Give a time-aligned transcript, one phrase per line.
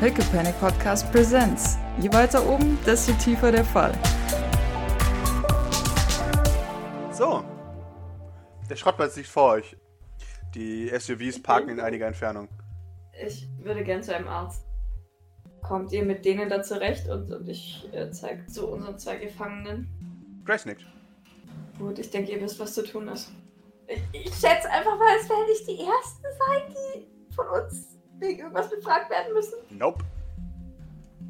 [0.00, 1.76] Pickle Panic Podcast Presents.
[2.00, 3.92] Je weiter oben, desto tiefer der Fall.
[7.12, 7.44] So.
[8.70, 9.76] Der Schrottplatz liegt vor euch.
[10.54, 12.48] Die SUVs parken in einiger Entfernung.
[13.26, 14.64] Ich würde gern zu einem Arzt.
[15.60, 17.06] Kommt ihr mit denen da zurecht?
[17.10, 20.40] Und, und ich äh, zeige zu unseren zwei Gefangenen.
[20.46, 20.86] Grace nickt.
[21.78, 23.30] Gut, ich denke, ihr wisst, was zu tun ist.
[23.86, 28.40] Ich, ich schätze einfach mal, es werden nicht die Ersten sein, die von uns wegen
[28.40, 29.58] irgendwas befragt werden müssen.
[29.70, 30.02] Nope.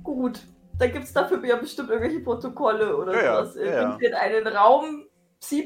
[0.02, 0.40] Gut,
[0.78, 3.54] dann gibt es dafür ja bestimmt irgendwelche Protokolle oder Ja, sowas.
[3.56, 3.84] ja, Ihr ja.
[3.88, 5.06] bringt sie in einen Raum,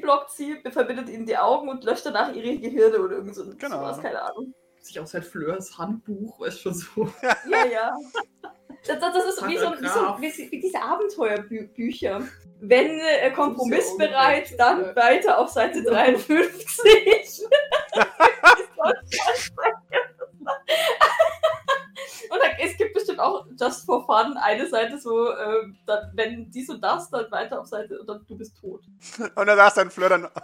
[0.02, 3.78] blockt sie, verbindet ihnen die Augen und löscht danach ihre Gehirne oder irgend so Genau.
[3.78, 4.54] sowas, keine Ahnung.
[4.80, 7.08] sich aus halt Fleurs Handbuch, ist schon so.
[7.48, 7.92] Ja, ja.
[8.86, 12.20] Das, das, das ist wie, so, wie, so, wie, wie diese Abenteuerbücher.
[12.60, 14.56] Wenn äh, kompromissbereit, Ja.
[14.58, 16.74] dann weiter auf Seite 53.
[22.30, 26.50] Und dann, es gibt bestimmt auch Just for Fun eine Seite so, äh, dann, wenn
[26.50, 28.84] dies und das, dann weiter auf Seite und dann du bist tot.
[29.36, 30.24] Und da saß dann Fleur dann.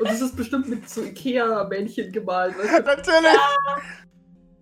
[0.00, 2.58] Und es ist bestimmt mit so Ikea-Männchen gemalt.
[2.58, 2.82] Weißt du?
[2.82, 3.38] Natürlich!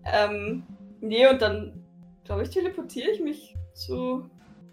[0.05, 0.65] Ähm,
[1.01, 1.85] nee, und dann,
[2.23, 4.29] glaube ich, teleportiere ich mich zu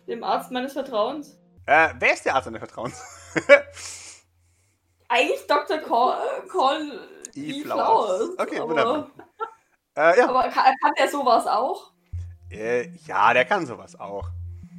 [0.06, 1.40] dem Arzt meines Vertrauens.
[1.66, 3.02] Äh, wer ist der Arzt deines Vertrauens?
[5.08, 5.78] Eigentlich Dr.
[5.78, 6.18] Call,
[6.50, 7.00] Call
[7.34, 7.62] E.
[7.62, 7.64] E.
[8.38, 9.10] Okay, aber, wunderbar.
[9.96, 10.28] Äh, ja.
[10.28, 11.92] Aber kann, kann der sowas auch?
[12.50, 14.28] Äh, ja, der kann sowas auch.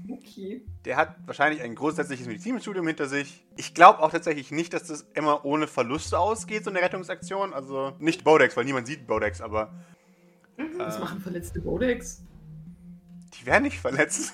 [0.10, 0.66] Okay.
[0.86, 3.46] Der hat wahrscheinlich ein grundsätzliches Medizinstudium hinter sich.
[3.56, 7.54] Ich glaube auch tatsächlich nicht, dass das immer ohne Verluste ausgeht, so eine Rettungsaktion.
[7.54, 9.72] Also nicht Bodex, weil niemand sieht Bodex, aber
[10.78, 12.24] Was äh, machen verletzte Bodex?
[13.42, 14.34] die werden nicht verletzt.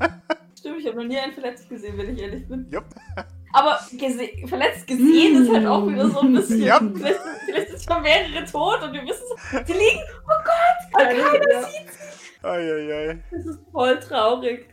[0.58, 2.66] Stimmt, ich habe noch nie einen verletzt gesehen, wenn ich ehrlich bin.
[2.70, 2.86] Jupp.
[3.54, 6.60] Aber gese verletzt gesehen ist halt auch wieder so ein bisschen.
[6.60, 6.80] Ja.
[6.80, 10.00] Vielleicht, vielleicht sind schon mehrere tot und wir wissen so, die liegen.
[10.24, 10.92] Oh Gott!
[10.92, 11.62] Und Ja, keiner ja.
[11.62, 13.22] sieht Eieiei.
[13.30, 14.66] Das ist voll traurig.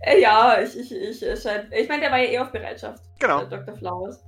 [0.00, 1.68] Äh, ja, ich, ich, ich erscheine.
[1.70, 3.04] Ich meine, der war ja eh auf Bereitschaft.
[3.20, 3.44] Genau.
[3.44, 3.76] Dr.
[3.76, 4.24] Flowers.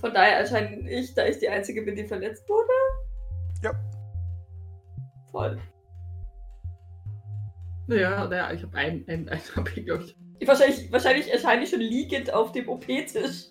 [0.00, 2.72] Von daher erscheine ich, da ich die Einzige bin, die verletzt wurde.
[3.62, 3.72] Ja.
[5.30, 5.58] Voll.
[7.88, 10.16] Naja, naja, ich habe einen, einen, einen hab ich, glaube ich.
[10.38, 13.46] Ich, wahrscheinlich, wahrscheinlich erscheine ich schon liegend auf dem OP-Tisch.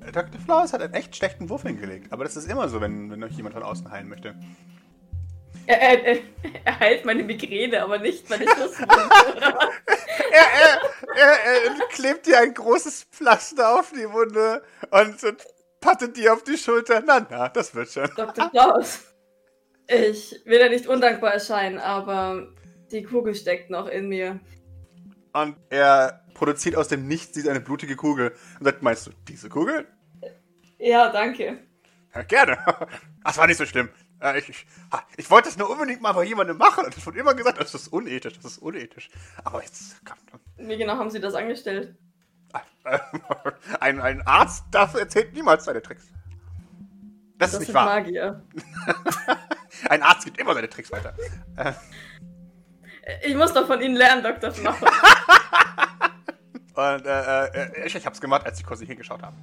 [0.00, 0.40] Äh, Dr.
[0.40, 2.12] Flowers hat einen echt schlechten Wurf hingelegt.
[2.12, 4.34] Aber das ist immer so, wenn, wenn euch jemand von außen heilen möchte.
[5.66, 6.18] Er, er, er,
[6.64, 8.94] er heilt meine Migräne, aber nicht meine Schlusswunde.
[10.34, 15.46] Er, er, er, er klebt dir ein großes Pflaster auf die Wunde und, und
[15.80, 17.02] pattet dir auf die Schulter.
[17.06, 18.10] Na, na, das wird schon.
[18.16, 18.50] Dr.
[18.50, 19.14] Klaus.
[19.86, 22.48] Ich will ja nicht undankbar erscheinen, aber
[22.90, 24.40] die Kugel steckt noch in mir.
[25.34, 29.48] Und er produziert aus dem Nichts diese eine blutige Kugel und sagt, meinst du diese
[29.48, 29.86] Kugel?
[30.78, 31.58] Ja, danke.
[32.14, 32.58] Ja, gerne.
[33.24, 33.88] Das war nicht so schlimm.
[34.36, 34.66] Ich, ich,
[35.16, 37.74] ich wollte das nur unbedingt mal bei jemandem machen und es wurde immer gesagt, das
[37.74, 39.08] ist unethisch, das ist unethisch.
[39.44, 40.18] Aber jetzt, komm.
[40.58, 41.96] Wie genau haben Sie das angestellt?
[43.80, 46.04] Ein, ein Arzt darf erzählt niemals seine Tricks.
[47.38, 47.86] Das, ist Das nicht sind wahr.
[47.86, 48.42] Magier.
[49.88, 51.14] Ein Arzt gibt immer seine Tricks weiter.
[53.24, 54.50] Ich muss doch von Ihnen lernen, Dr.
[54.52, 54.90] Flauer.
[56.74, 59.36] Und äh, äh, ich, ich hab's gemacht, als die kurz nicht hingeschaut haben.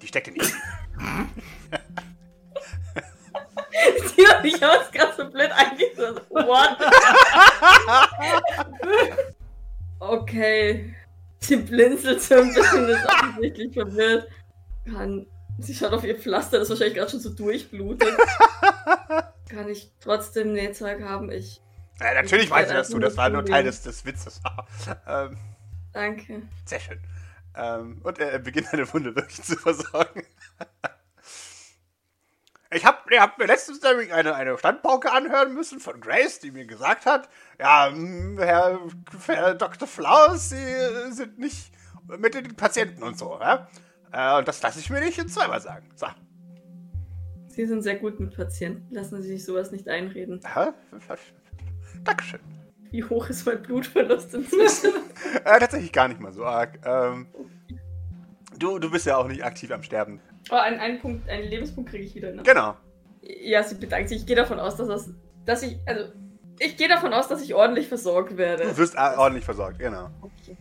[0.00, 0.50] Die steckte nicht.
[4.16, 6.22] Die und ich haben uns gerade so blöd eingesetzt.
[6.30, 6.76] What?
[10.00, 10.94] okay.
[11.40, 14.28] Sie blinzelt so ein bisschen, ist offensichtlich verwirrt.
[14.84, 15.26] Kann.
[15.58, 18.14] Sie schaut auf ihr Pflaster, das wahrscheinlich gerade schon so durchblutet.
[19.48, 21.30] Kann ich trotzdem Nähzeug haben?
[21.30, 21.60] Ich.
[22.00, 24.40] Äh, natürlich Ich weiß ich das du, das war nur Teil des, des Witzes.
[25.06, 25.36] ähm,
[25.92, 26.42] Danke.
[26.64, 27.00] sehr schön.
[27.54, 30.22] Ähm, und er, er beginnt eine Wunde wirklich zu versorgen.
[32.72, 36.52] Ich hab, ihr habt mir letztens nämlich eine, eine Standpauke anhören müssen von Grace, die
[36.52, 38.78] mir gesagt hat, ja, hm, Herr,
[39.26, 39.88] Herr Dr.
[39.88, 41.72] Flaus, Sie sind nicht
[42.06, 43.68] mit den Patienten und so, ja?
[44.12, 45.88] Äh, und das lasse ich mir nicht zweimal sagen.
[45.96, 46.06] So.
[47.48, 48.94] Sie sind sehr gut mit Patienten.
[48.94, 50.40] Lassen Sie sich sowas nicht einreden.
[50.44, 50.72] Ja,
[52.04, 52.40] Dankeschön.
[52.90, 54.92] Wie hoch ist mein Blutverlust inzwischen?
[55.44, 56.80] Äh, tatsächlich gar nicht mal so arg.
[56.84, 57.26] Ähm,
[58.58, 60.20] du, du bist ja auch nicht aktiv am Sterben.
[60.50, 62.42] oh, einen, einen Punkt, einen Lebenspunkt kriege ich wieder, ne?
[62.42, 62.74] Genau.
[63.22, 64.20] Ja, sie bedankt sich.
[64.20, 65.10] Ich gehe davon aus, dass das.
[65.44, 65.78] Dass ich.
[65.86, 66.12] Also.
[66.58, 68.64] Ich gehe davon aus, dass ich ordentlich versorgt werde.
[68.64, 70.10] Du wirst ordentlich versorgt, genau.
[70.20, 70.56] Okay.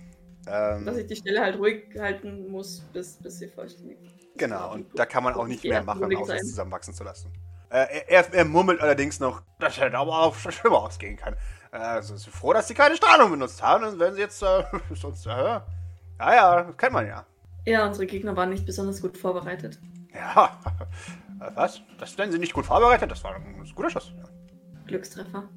[0.48, 3.98] Ähm, Dass ich die Stelle halt ruhig halten muss, bis, bis sie vollständig.
[4.36, 7.32] genau, und da kann man auch nicht mehr machen, außer es zusammenwachsen zu lassen.
[7.70, 11.36] Äh, er, er, murmelt allerdings noch, dass er da aber auch schlimmer ausgehen kann.
[11.72, 14.64] Äh, also ist froh, dass sie keine Strahlung benutzt haben, dann werden sie jetzt äh,
[14.96, 15.62] sonst, äh, ja,
[16.20, 17.26] ja, kennt man ja.
[17.66, 19.80] Ja, unsere Gegner waren nicht besonders gut vorbereitet.
[20.14, 20.60] Ja,
[21.42, 21.82] äh, was?
[22.00, 23.12] Das nennen Sie nicht gut vorbereitet?
[23.12, 24.12] Das war ein guter Schuss.
[24.88, 25.48] Glückstreffer.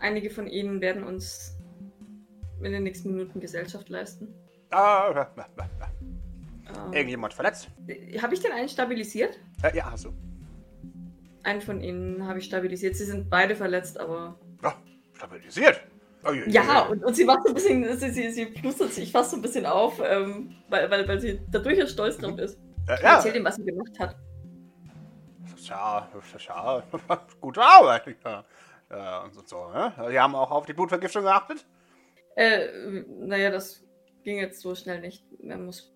[0.00, 1.56] Einige von ihnen werden uns
[2.60, 4.34] in den nächsten Minuten Gesellschaft leisten.
[4.70, 5.28] Ah.
[6.66, 7.68] Ähm, Irgendjemand verletzt?
[8.20, 9.38] habe ich den einen stabilisiert?
[9.62, 10.12] Äh, ja, hast du.
[11.44, 12.96] Einen von ihnen habe ich stabilisiert.
[12.96, 14.38] Sie sind beide verletzt, aber.
[14.62, 14.74] Ja,
[15.12, 15.80] stabilisiert.
[16.24, 16.92] Oh, je, je, Ja, je.
[16.92, 19.42] und, und sie macht so ein bisschen, sie, sie, sie plustert sich fast so ein
[19.42, 22.58] bisschen auf, ähm, weil, weil, weil sie da durchaus stolz drauf ist.
[22.88, 22.94] Ja.
[23.00, 24.16] ja, Erzählt ihm, was sie gemacht hat.
[25.56, 26.08] Tja,
[26.38, 26.82] tja,
[27.40, 28.16] gute Arbeit.
[28.24, 28.44] Ja,
[28.90, 29.92] ja, und so, ne?
[30.10, 31.66] Sie haben auch auf die Blutvergiftung geachtet?
[32.36, 33.82] Äh, naja, das
[34.24, 35.24] ging jetzt so schnell nicht.
[35.42, 35.94] Er muss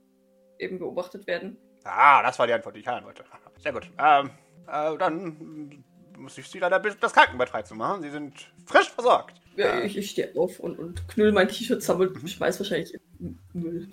[0.58, 1.58] eben beobachtet werden.
[1.84, 3.24] Ah, das war die Antwort, die ich hören wollte.
[3.58, 3.90] Sehr gut.
[3.98, 4.30] Ähm,
[4.70, 5.84] äh, dann
[6.18, 8.02] muss ich Sie leider bitten, das Krankenbett freizumachen.
[8.02, 9.40] Sie sind frisch versorgt.
[9.56, 13.38] Ja, ich, ich stehe auf und, und knüll mein T-Shirt zusammen und schmeiß wahrscheinlich in
[13.52, 13.88] Müll.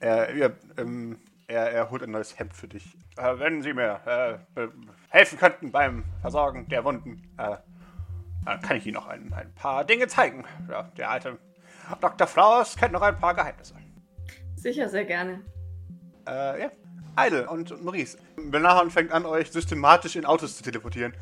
[0.00, 2.96] Er, er, ähm, er, er holt ein neues Hemd für dich.
[3.16, 4.00] Äh, wenn Sie mir
[4.56, 4.68] äh,
[5.08, 7.56] helfen könnten beim Versorgen der Wunden, äh,
[8.44, 10.44] dann kann ich Ihnen noch ein, ein paar Dinge zeigen.
[10.68, 11.38] Ja, der alte
[12.00, 12.26] Dr.
[12.26, 13.74] Flowers kennt noch ein paar Geheimnisse.
[14.56, 15.42] Sicher, sehr gerne.
[16.26, 16.70] Äh, ja.
[17.16, 18.18] Idle und Maurice.
[18.36, 21.14] Benahan fängt an, euch systematisch in Autos zu teleportieren.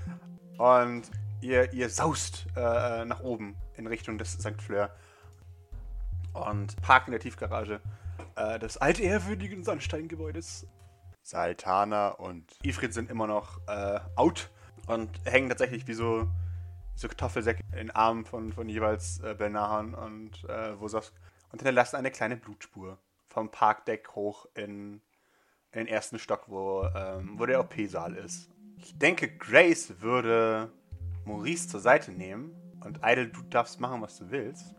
[0.59, 1.11] Und
[1.41, 4.61] ihr, ihr saust äh, nach oben in Richtung des St.
[4.61, 4.91] Fleur.
[6.33, 7.81] Und parkt in der Tiefgarage
[8.37, 10.67] äh, des altehrwürdigen Sandsteingebäudes.
[11.23, 14.51] Saltana und Ifrit sind immer noch äh, out
[14.87, 16.29] und hängen tatsächlich wie so,
[16.97, 21.13] so Kartoffelsäcke in Armen von, von jeweils äh, Belnahan und äh, Wosowsk
[21.53, 22.99] und hinterlassen eine kleine Blutspur
[23.29, 25.01] vom Parkdeck hoch in
[25.75, 28.51] den ersten Stock, wo, ähm, wo der OP-Saal ist.
[28.77, 30.71] Ich denke, Grace würde
[31.25, 32.55] Maurice zur Seite nehmen
[32.85, 34.75] und Idle, du darfst machen, was du willst.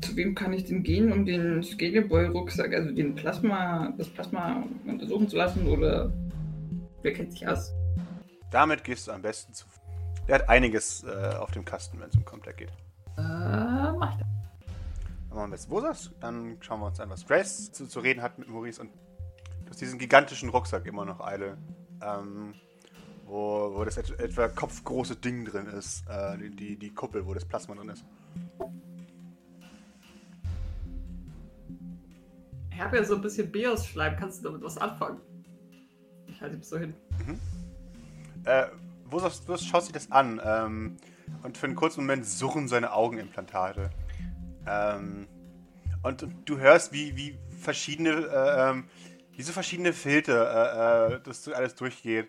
[0.00, 5.28] Zu wem kann ich denn gehen, um den Skeleboy-Rucksack, also den Plasma, das Plasma untersuchen
[5.28, 5.66] zu lassen?
[5.66, 6.12] Oder
[7.02, 7.72] wer kennt sich aus?
[8.50, 9.64] Damit gehst du am besten zu.
[10.28, 12.72] Der hat einiges äh, auf dem Kasten, wenn es um Comtech geht.
[13.16, 14.28] Äh, mach ich das.
[15.28, 16.10] Dann machen wir jetzt Wosas.
[16.20, 18.80] Dann schauen wir uns an, was Grace zu, zu reden hat mit Maurice.
[18.80, 18.90] Und
[19.72, 21.56] du hast diesen gigantischen Rucksack immer noch, Eile.
[22.02, 22.52] Ähm,
[23.24, 26.06] wo, wo das et etwa kopfgroße Ding drin ist.
[26.10, 28.04] Äh, die, die, die Kuppel, wo das Plasma drin ist.
[32.70, 34.16] Ich habe ja so ein bisschen Beos-Schleim.
[34.18, 35.22] Kannst du damit was anfangen?
[36.26, 36.92] Ich halte bis so hin.
[38.44, 38.66] Äh,
[39.06, 40.38] Wosas Wurst schaut sich das an.
[40.44, 40.96] Ähm,
[41.44, 43.88] und für einen kurzen Moment surren seine Augenimplantate.
[44.66, 45.28] Ähm,
[46.02, 48.84] und, und du hörst, wie, wie verschiedene, äh, ähm,
[49.36, 52.28] wie so verschiedene Filter, äh, äh, das so alles durchgeht.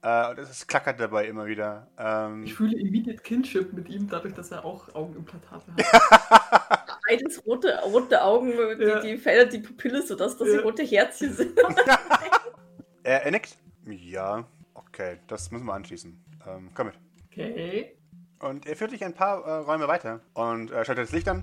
[0.00, 1.88] Äh, und es klackert dabei immer wieder.
[1.98, 6.88] Ähm, Ich fühle immediate Kinship mit ihm, dadurch, dass er auch Augenimplantate hat.
[7.08, 9.00] Beides rote, rote Augen, die, Ja.
[9.00, 10.62] die verändert die Pupille, sodass dass sie Ja.
[10.62, 11.58] rote Herzchen sind.
[13.02, 13.56] er, er nickt.
[13.86, 16.22] Ja, okay, das müssen wir anschließen.
[16.46, 16.98] Ähm, komm mit.
[17.30, 17.96] Okay.
[18.40, 21.42] Und er führt dich ein paar äh, Räume weiter und äh, schaltet das Licht an.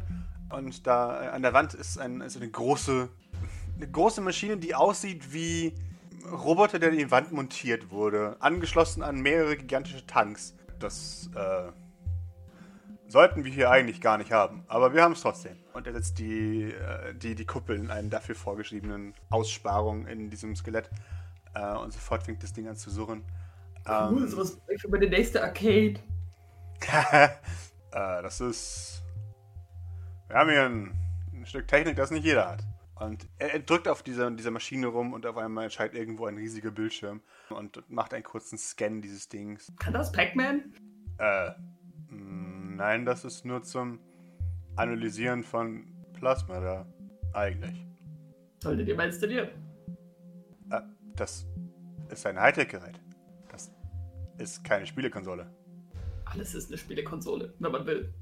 [0.49, 3.09] Und da äh, an der Wand ist, ein, ist eine große,
[3.75, 5.73] eine große Maschine, die aussieht wie
[6.31, 10.55] Roboter, der in die Wand montiert wurde, angeschlossen an mehrere gigantische Tanks.
[10.79, 11.71] Das äh,
[13.07, 15.57] sollten wir hier eigentlich gar nicht haben, aber wir haben es trotzdem.
[15.73, 20.55] Und er setzt die, äh, die, die Kuppel in einen dafür vorgeschriebenen Aussparung in diesem
[20.55, 20.89] Skelett.
[21.53, 23.23] Äh, und sofort fängt das Ding an zu surren.
[23.87, 25.99] Cool, Ähm, sowas für meine nächste Arcade.
[27.11, 27.29] äh,
[27.91, 29.03] das ist.
[30.27, 30.91] Wir haben hier ein,
[31.33, 32.63] ein Stück Technik, das nicht jeder hat.
[32.95, 36.71] Und er, drückt auf dieser, dieser Maschine rum und auf einmal erscheint irgendwo ein riesiger
[36.71, 39.71] Bildschirm und macht einen kurzen Scan dieses Dings.
[39.79, 40.73] Kann das Pac-Man?
[41.17, 41.51] Äh,
[42.09, 43.99] nein, das ist nur zum
[44.77, 46.87] Analysieren von Plasma da.
[47.33, 47.85] Eigentlich.
[48.63, 49.49] Solltet ihr mal installieren.
[50.69, 50.81] Äh,
[51.15, 51.45] das
[52.09, 52.99] ist ein Hightech-Gerät.
[53.49, 53.71] Das
[54.37, 55.49] ist keine Spielekonsole.
[56.25, 58.13] Alles ist eine Spielekonsole, wenn man will.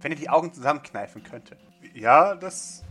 [0.00, 1.58] Wenn ihr die Augen zusammenkneifen könntet.
[1.94, 2.84] Ja, das.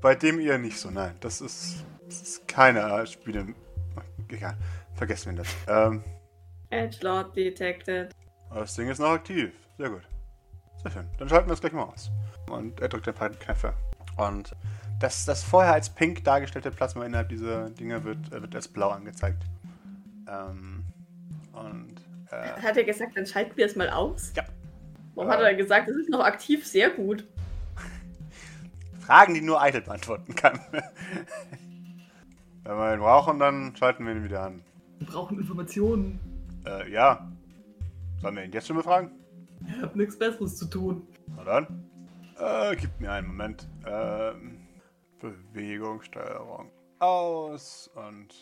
[0.00, 1.16] Bei dem eher nicht so, nein.
[1.20, 1.84] Das ist.
[2.06, 3.54] Das ist keine Spiele.
[4.28, 4.56] Egal.
[4.94, 5.48] Vergessen wir das.
[5.66, 6.02] Ähm,
[6.70, 8.12] Edgelord detected.
[8.50, 9.52] aber das Ding ist noch aktiv.
[9.78, 10.02] Sehr gut.
[10.82, 11.06] Sehr schön.
[11.18, 12.10] Dann schalten wir es gleich mal aus.
[12.50, 13.72] Und er drückt ein paar Knöpfe.
[14.16, 14.54] Und
[15.00, 18.90] das, das vorher als pink dargestellte Plasma innerhalb dieser Dinge wird, äh, wird als blau
[18.90, 19.42] angezeigt.
[20.28, 20.84] Ähm,
[21.52, 21.94] und.
[22.30, 24.32] Äh, Hat er gesagt, dann schalten wir es mal aus?
[24.36, 24.44] ja.
[25.16, 26.66] Warum hat er gesagt, es ist noch aktiv?
[26.66, 27.24] Sehr gut.
[29.04, 30.58] Fragen, die nur Eitel beantworten kann.
[32.64, 34.62] Wenn wir ihn brauchen, dann schalten wir ihn wieder an.
[34.98, 36.18] Wir brauchen Informationen.
[36.66, 37.30] Äh, ja.
[38.22, 39.10] Sollen wir ihn jetzt schon befragen?
[39.66, 41.06] Ich hab nichts Besseres zu tun.
[41.36, 41.90] Na dann.
[42.38, 43.68] Äh, gib mir einen Moment.
[43.86, 44.66] Ähm,
[45.20, 46.70] Bewegung, Steuerung.
[46.98, 48.34] Aus und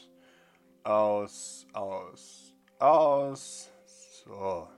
[0.84, 3.70] Aus, aus, aus.
[4.24, 4.68] So.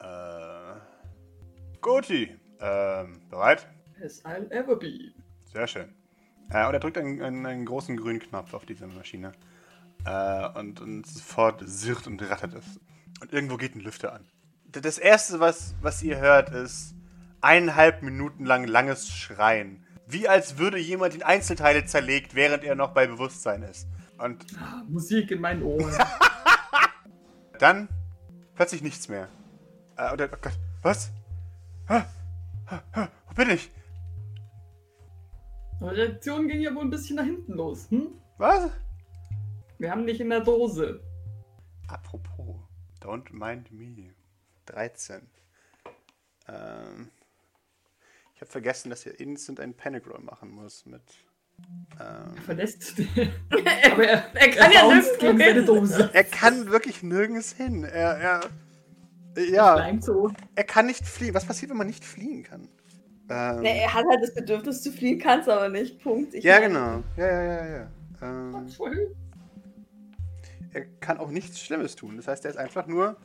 [0.00, 0.80] Äh.
[1.80, 2.38] Guti.
[2.60, 3.66] Ähm, bereit?
[4.02, 5.12] As I'll ever be.
[5.44, 5.94] Sehr schön.
[6.50, 9.32] Äh, und er drückt einen, einen, einen großen grünen Knopf auf diese Maschine.
[10.04, 12.80] Äh, und, und sofort sirrt und rattert es.
[13.20, 14.26] Und irgendwo geht ein Lüfter an.
[14.72, 16.94] Das erste, was, was ihr hört, ist
[17.40, 19.84] eineinhalb Minuten lang langes Schreien.
[20.06, 23.86] Wie als würde jemand in Einzelteile zerlegt, während er noch bei Bewusstsein ist.
[24.18, 25.92] Und Ah, Musik in meinen Ohren.
[27.58, 27.88] dann
[28.54, 29.28] plötzlich nichts mehr.
[29.96, 30.52] Äh, und er, oh Gott,
[30.82, 31.10] was?
[31.88, 32.02] Hä?
[32.66, 32.78] Hä?
[32.92, 33.08] Hä?
[33.28, 33.70] Wo bin ich?
[35.80, 38.08] Eure Reaktion ging ja wohl ein bisschen nach hinten los, hm?
[38.38, 38.70] Was?
[39.78, 41.00] Wir haben dich in der Dose.
[41.88, 42.56] Apropos,
[43.02, 44.10] don't mind me.
[44.66, 45.22] 13.
[46.48, 47.08] Ähm,
[48.34, 51.02] ich habe vergessen, dass ihr instant einen Panic Roll machen muss mit.
[51.98, 52.94] Ähm, Er verlässt
[53.92, 55.66] Aber er, Er kann ja bounced nirgendwo gegen seine hin.
[55.66, 56.10] Dose.
[56.12, 57.84] er kann wirklich nirgends hin.
[57.84, 60.30] Er, er, ja, Bleibt so.
[60.54, 61.34] er kann nicht fliehen.
[61.34, 62.68] Was passiert, wenn man nicht fliehen kann?
[63.30, 66.02] Ähm, Nee, er hat halt das Bedürfnis zu fliehen, kann es aber nicht.
[66.02, 66.34] Punkt.
[66.34, 67.02] Ich ja, meine, genau.
[67.16, 67.90] Ja, ja, ja, ja.
[68.22, 68.66] Ähm,
[70.72, 72.16] er kann auch nichts Schlimmes tun.
[72.16, 73.16] Das heißt, er ist einfach nur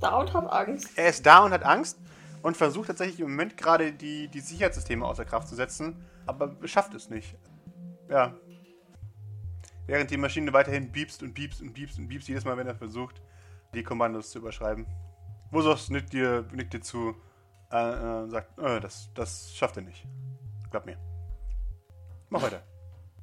[0.00, 0.90] Da und hat Angst.
[0.96, 1.98] er ist da und hat Angst
[2.42, 6.94] und versucht tatsächlich im Moment gerade die, die Sicherheitssysteme außer Kraft zu setzen, aber schafft
[6.94, 7.36] es nicht.
[8.08, 8.34] Ja.
[9.86, 12.74] Während die Maschine weiterhin piepst und piepst und piepst und piepst, jedes Mal, wenn er
[12.74, 13.20] versucht,
[13.74, 14.86] die Kommandos zu überschreiben.
[15.50, 17.14] Wosos nickt dir, nickt dir zu,
[17.72, 20.06] äh, äh, sagt, äh, das, das schafft er nicht.
[20.70, 20.96] Glaub mir.
[22.28, 22.62] Mach weiter.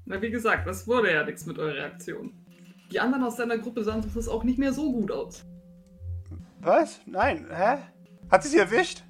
[0.05, 2.33] Na, wie gesagt, das wurde ja nichts mit eurer Reaktion.
[2.91, 5.45] Die anderen aus deiner Gruppe sahen das auch nicht mehr so gut aus.
[6.61, 6.99] Was?
[7.05, 7.77] Nein, hä?
[8.29, 9.03] Hat sie sie erwischt?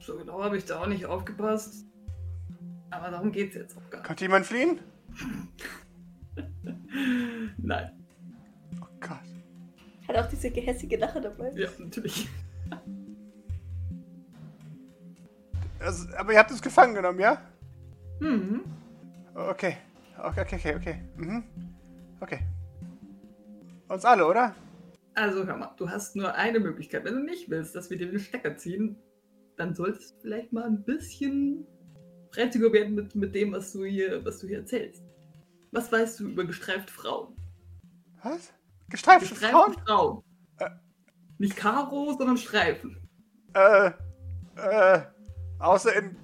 [0.00, 1.86] So genau habe ich da auch nicht aufgepasst.
[2.90, 4.06] Aber darum geht's jetzt auch gar nicht.
[4.06, 4.80] Konnte jemand fliehen?
[7.58, 7.90] Nein.
[8.80, 9.18] Oh Gott.
[10.08, 11.52] Hat auch diese gehässige Lache dabei.
[11.54, 12.28] Ja, natürlich.
[15.82, 17.40] Also, aber ihr habt es gefangen genommen, ja?
[18.20, 18.62] Mhm.
[19.34, 19.76] Okay.
[20.18, 21.02] Okay, okay, okay, okay.
[21.16, 21.44] Mhm.
[22.20, 22.40] Okay.
[23.88, 24.54] Uns alle, oder?
[25.14, 27.04] Also hör mal, du hast nur eine Möglichkeit.
[27.04, 28.96] Wenn du nicht willst, dass wir dir den Stecker ziehen,
[29.56, 31.66] dann solltest du vielleicht mal ein bisschen
[32.32, 35.02] freundlicher werden mit, mit dem, was du hier, was du hier erzählst.
[35.72, 37.36] Was weißt du über gestreifte Frauen?
[38.22, 38.52] Was?
[38.88, 39.74] Gestreifte Frauen?
[39.86, 40.22] Frauen.
[40.58, 40.70] Äh.
[41.38, 42.96] Nicht Karo, sondern Streifen.
[43.54, 43.90] Äh,
[44.56, 45.02] äh,
[45.62, 46.16] außer in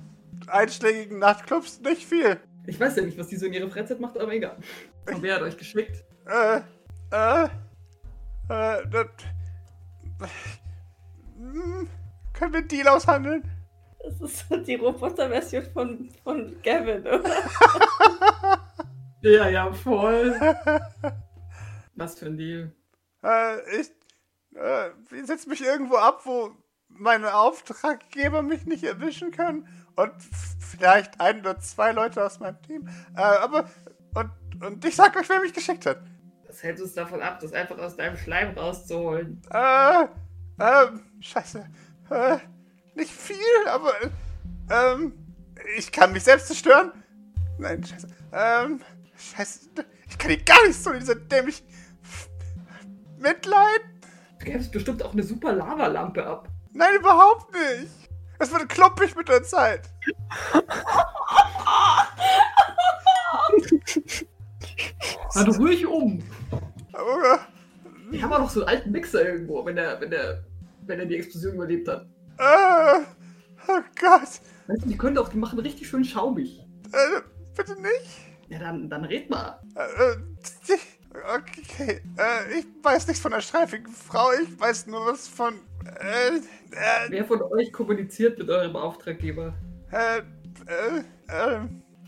[0.46, 2.40] einschlägigen Nachtclubs nicht viel.
[2.66, 4.56] Ich weiß ja nicht, was die so in ihrer Freizeit macht, aber egal.
[5.06, 6.04] Und wer hat euch geschickt?
[6.26, 6.60] Äh,
[7.10, 7.44] äh,
[8.48, 9.06] äh, das,
[11.38, 11.88] Hm,
[12.32, 13.44] können wir einen Deal aushandeln?
[14.02, 17.22] Das ist die Roboterversion von, von Gavin, oder?
[19.20, 20.38] Ja, ja, voll.
[21.94, 22.72] Was für ein Deal.
[23.22, 23.90] Äh, ich,
[24.54, 26.52] äh, ich setz mich irgendwo ab, wo
[26.98, 30.12] meine Auftraggeber mich nicht erwischen können und
[30.60, 32.88] vielleicht ein oder zwei Leute aus meinem Team.
[33.16, 33.68] Äh, aber,
[34.14, 34.30] und,
[34.62, 36.00] und ich sag euch, wer mich geschickt hat.
[36.46, 39.42] Das hält uns davon ab, das einfach aus deinem Schleim rauszuholen.
[39.50, 40.06] Äh,
[40.60, 41.66] ähm, scheiße.
[42.10, 42.38] Äh,
[42.94, 43.36] nicht viel,
[43.68, 43.92] aber,
[44.70, 45.12] ähm,
[45.76, 46.92] ich kann mich selbst zerstören.
[47.58, 48.08] Nein, scheiße.
[48.32, 48.80] Ähm,
[49.16, 49.68] scheiße.
[50.08, 51.62] Ich kann hier gar nichts tun, dieser dämlich
[53.18, 53.80] Mitleid.
[54.38, 56.48] Du gäbst bestimmt auch eine super Lavalampe ab.
[56.78, 57.90] Nein, überhaupt nicht.
[58.38, 59.90] Es wird klumpig mit der Zeit.
[65.34, 66.22] Warte ruhig um.
[66.92, 67.40] Aber,
[68.12, 70.44] Ich habe auch noch so einen alten Mixer irgendwo, wenn der, wenn der,
[70.86, 72.06] wenn er die Explosion überlebt hat.
[72.38, 73.00] äh,
[73.66, 74.40] oh Gott.
[74.68, 76.60] Weißt du, die können doch, die machen richtig schön schaumig.
[76.92, 77.22] Äh,
[77.56, 78.20] bitte nicht.
[78.48, 79.60] Ja, dann, dann red mal.
[79.74, 80.16] Äh, äh,
[81.36, 85.54] okay, äh, ich weiß nichts von der streifigen Frau, ich weiß nur was von,
[86.00, 89.54] äh, äh, Wer von euch kommuniziert mit eurem Auftraggeber?
[89.90, 91.60] äh, äh, äh,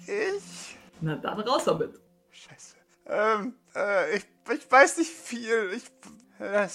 [0.06, 0.76] ich?
[1.00, 2.00] Na, dann raus damit.
[2.30, 2.76] Scheiße.
[3.06, 5.70] Ähm, äh, ich, ich weiß nicht viel.
[5.74, 5.84] Ich,
[6.38, 6.68] äh,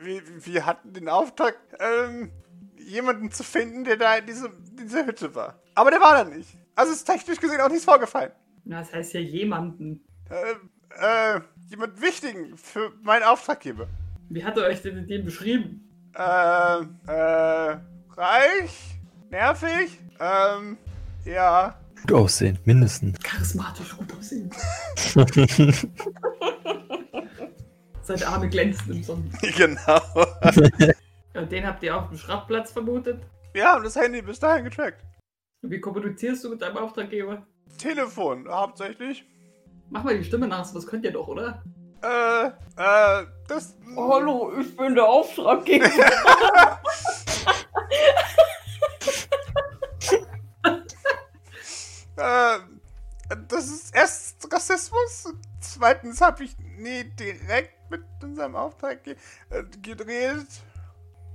[0.00, 2.30] wir, wir hatten den Auftrag, ähm,
[2.78, 5.60] jemanden zu finden, der da in diese, dieser Hütte war.
[5.74, 6.56] Aber der war da nicht.
[6.74, 8.32] Also ist technisch gesehen auch nichts vorgefallen.
[8.64, 10.04] Na, das heißt ja jemanden.
[10.30, 13.88] Äh, äh, jemand Wichtigen für meinen Auftraggeber.
[14.28, 15.82] Wie hat er euch denn in dem beschrieben?
[16.18, 17.76] Äh, äh,
[18.16, 20.78] reich, nervig, ähm,
[21.26, 21.78] ja.
[22.02, 23.18] Gut aussehen, mindestens.
[23.20, 24.50] Charismatisch gut aussehen.
[28.02, 29.56] Seine Arme glänzen im Sonnenlicht.
[29.58, 30.00] Genau.
[31.34, 33.20] Und den habt ihr auf dem Schrottplatz vermutet?
[33.54, 35.04] Ja, und das Handy bis dahin getrackt.
[35.62, 37.46] Und wie kommunizierst du mit deinem Auftraggeber?
[37.76, 39.26] Telefon, hauptsächlich.
[39.90, 41.62] Mach mal die Stimme nach, das könnt ihr doch, oder?
[42.02, 42.50] Äh,
[44.94, 45.90] der Auftraggeber.
[52.18, 52.58] Äh,
[53.48, 55.26] das ist erst Rassismus
[55.76, 59.18] zweitens habe ich nie direkt mit unserem Auftraggeber
[59.50, 60.48] äh, geredet.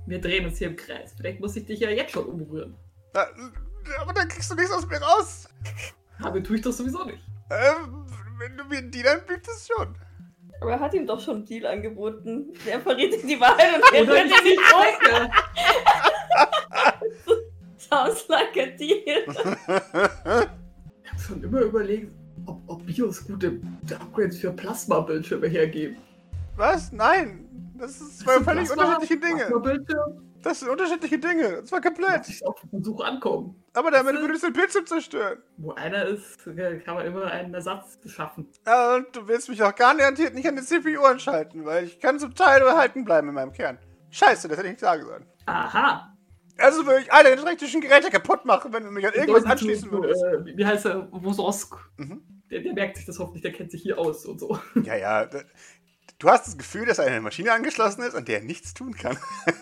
[0.06, 1.14] Wir drehen uns hier im Kreis.
[1.16, 2.74] Vielleicht muss ich dich ja jetzt schon umrühren.
[3.14, 3.26] Na,
[4.00, 5.48] aber dann kriegst du nichts aus mir raus.
[6.20, 7.22] Aber tue ich das sowieso nicht.
[7.48, 7.72] Äh,
[8.38, 9.96] wenn du mir einen Deal anbietest, schon.
[10.62, 12.52] Aber er hat ihm doch schon einen Deal angeboten.
[12.66, 14.60] Der verrät ihm die Wahrheit und er wird ihn nicht
[15.02, 15.30] denke.
[17.78, 19.24] Sounds like a deal.
[21.04, 22.12] Ich habe schon immer überlegt,
[22.46, 25.96] ob, ob Bios gute, Upgrades für Plasma-Bildschirme hergeben.
[26.56, 26.92] Was?
[26.92, 27.48] Nein.
[27.78, 29.36] Das ist zwei völlig Plasma- unterschiedliche Dinge.
[29.46, 30.31] Plasma-Bildschirm?
[30.42, 31.60] Das sind unterschiedliche Dinge.
[31.62, 32.28] Das war komplett.
[32.28, 33.62] ich auf den Versuch ankommen.
[33.74, 35.38] Aber damit würdest du den Bildschirm zerstören.
[35.56, 38.48] Wo einer ist, äh, kann man immer einen Ersatz schaffen.
[38.66, 42.18] Ja, und du willst mich auch garantiert nicht an die CPU anschalten, weil ich kann
[42.18, 43.78] zum Teil erhalten bleiben in meinem Kern.
[44.10, 45.24] Scheiße, das hätte ich nicht sagen sollen.
[45.46, 46.08] Aha!
[46.58, 50.22] Also würde ich alle elektrischen Geräte kaputt machen, wenn du mich an irgendwas anschließen würdest.
[50.22, 51.08] Äh, wie- heißt er?
[51.10, 51.76] Wososk.
[51.96, 52.22] Mhm.
[52.50, 54.58] Der, der merkt sich das hoffentlich, der kennt sich hier aus und so.
[54.82, 55.26] Ja, ja.
[56.18, 59.16] Du hast das Gefühl, dass eine Maschine angeschlossen ist, an der er nichts tun kann.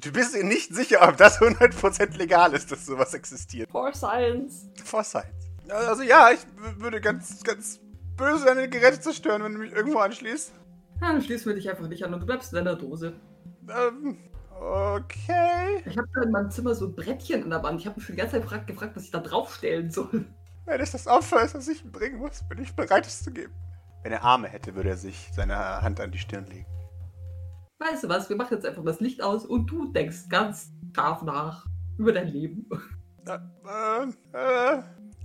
[0.00, 3.70] Du bist dir nicht sicher, ob das 100% legal ist, dass sowas existiert.
[3.70, 4.70] For science.
[4.82, 5.50] For science.
[5.68, 6.40] Also ja, ich
[6.78, 7.80] würde ganz, ganz
[8.16, 10.52] böse deine Geräte zerstören, wenn du mich irgendwo anschließt.
[11.00, 13.12] Ja, dann schließen wir dich einfach nicht an und du bleibst in deiner Dose.
[13.68, 14.16] Ähm,
[14.58, 15.82] okay.
[15.84, 17.80] Ich habe da in meinem Zimmer so ein Brettchen an der Wand.
[17.80, 20.26] Ich habe mich schon die ganze Zeit gefragt, gefragt, was ich da draufstellen soll.
[20.64, 23.52] Wenn es das Opfer ist, das ich bringen muss, bin ich bereit, es zu geben.
[24.02, 26.66] Wenn er Arme hätte, würde er sich seine Hand an die Stirn legen.
[27.80, 31.22] Weißt du was, wir machen jetzt einfach das Licht aus und du denkst ganz scharf
[31.22, 31.64] nach
[31.96, 32.68] über dein Leben.
[33.26, 34.82] Äh, äh, äh,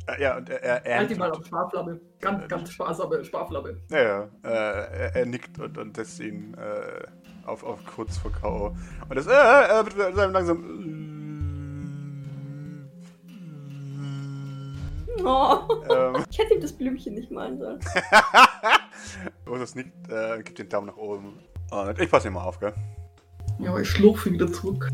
[0.08, 2.00] äh, ja, und er, er, er Halt die mal auf Sparflamme.
[2.22, 3.82] Ganz, ganz sparsame Sparflamme.
[3.90, 4.30] Ja, ja.
[4.44, 7.04] Äh, er, er nickt und, und setzt ihn äh,
[7.46, 8.68] auf, auf kurz vor K.O.
[9.10, 10.64] Und das äh, äh, wird langsam.
[15.26, 15.58] Oh.
[15.90, 17.80] ähm, Ich hätte ihm das Blümchen nicht malen sollen.
[19.46, 21.38] Ursus nickt, äh, gibt den Daumen nach oben.
[21.72, 22.74] Und ich passe ihn mal auf, gell?
[23.60, 24.92] Ja, aber ich schlurfe wieder zurück.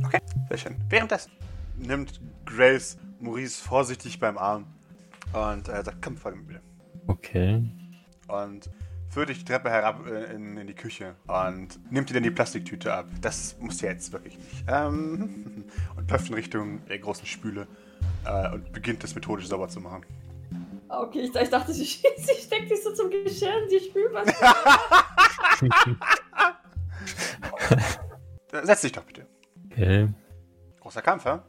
[0.49, 0.75] Sehr schön.
[0.89, 1.31] Währenddessen
[1.77, 4.65] nimmt Grace Maurice vorsichtig beim Arm
[5.33, 6.61] und äh, sagt, komm, folge mir bitte.
[7.07, 7.63] Okay.
[8.27, 8.69] Und
[9.09, 12.31] führt dich die Treppe herab äh, in, in die Küche und nimmt dir dann die
[12.31, 13.07] Plastiktüte ab.
[13.21, 14.63] Das muss ja jetzt wirklich nicht.
[14.67, 17.67] Ähm, und läuft in Richtung der großen Spüle
[18.25, 20.05] äh, und beginnt das methodisch sauber zu machen.
[20.87, 22.01] Okay, ich, ich dachte, sie, sie
[22.41, 24.35] steckt sich so zum Geschirr in die Spülmaschine.
[27.71, 29.27] Äh, setz dich doch bitte.
[29.65, 30.09] Okay.
[30.79, 31.43] Großer Kampf, ja?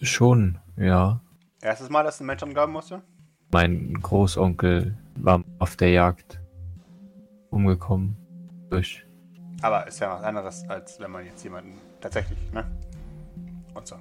[0.00, 1.20] Schon, ja.
[1.60, 3.02] Erstes Mal, dass ein Mensch umgraben musste?
[3.50, 6.40] Mein Großonkel war auf der Jagd
[7.50, 8.16] umgekommen.
[8.70, 9.06] Durch.
[9.62, 12.64] Aber ist ja was anderes, als wenn man jetzt jemanden tatsächlich, ne?
[13.74, 13.96] Und so.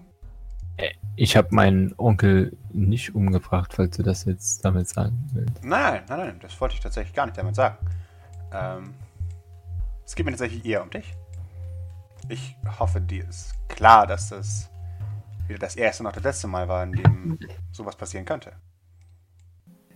[1.15, 5.63] Ich habe meinen Onkel nicht umgebracht, falls du das jetzt damit sagen willst.
[5.63, 7.77] Nein, nein, nein, das wollte ich tatsächlich gar nicht damit sagen.
[8.53, 8.93] Ähm,
[10.07, 11.13] es geht mir tatsächlich eher um dich.
[12.29, 14.69] Ich hoffe, dir ist klar, dass das
[15.47, 17.39] weder das erste noch das letzte Mal war, in dem
[17.71, 18.53] sowas passieren könnte.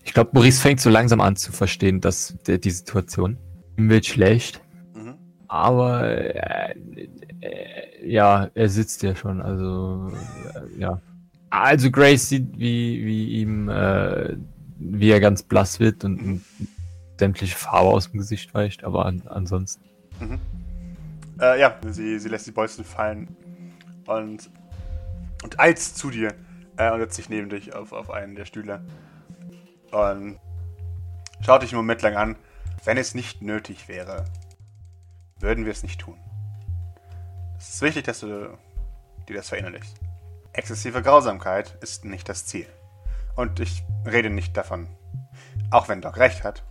[0.04, 3.38] Ich glaube, Maurice fängt so langsam an zu verstehen, dass der, die Situation
[3.78, 4.62] ihm wird schlecht.
[4.94, 5.16] Mhm.
[5.48, 6.76] Aber äh,
[7.40, 10.12] äh, ja, er sitzt ja schon, also
[10.56, 11.02] äh, ja.
[11.50, 14.36] Also Grace sieht, wie, wie ihm, äh,
[14.78, 16.46] wie er ganz blass wird und, und
[17.18, 19.91] sämtliche Farbe aus dem Gesicht weicht, aber an, ansonsten.
[20.22, 20.40] Mhm.
[21.40, 23.36] Äh, ja, sie, sie lässt die Bolzen fallen
[24.06, 24.50] und,
[25.44, 26.34] und eilt zu dir
[26.78, 28.86] äh, und setzt sich neben dich auf, auf einen der Stühle
[29.92, 30.40] und
[31.42, 32.36] schaut dich einen Moment lang an.
[32.84, 34.26] Wenn es nicht nötig wäre,
[35.40, 36.18] würden wir es nicht tun.
[37.58, 38.58] Es ist wichtig, dass du
[39.28, 40.00] dir das verinnerlichst.
[40.54, 42.68] Exzessive Grausamkeit ist nicht das Ziel.
[43.36, 44.88] Und ich rede nicht davon,
[45.70, 46.64] auch wenn Doc recht hat.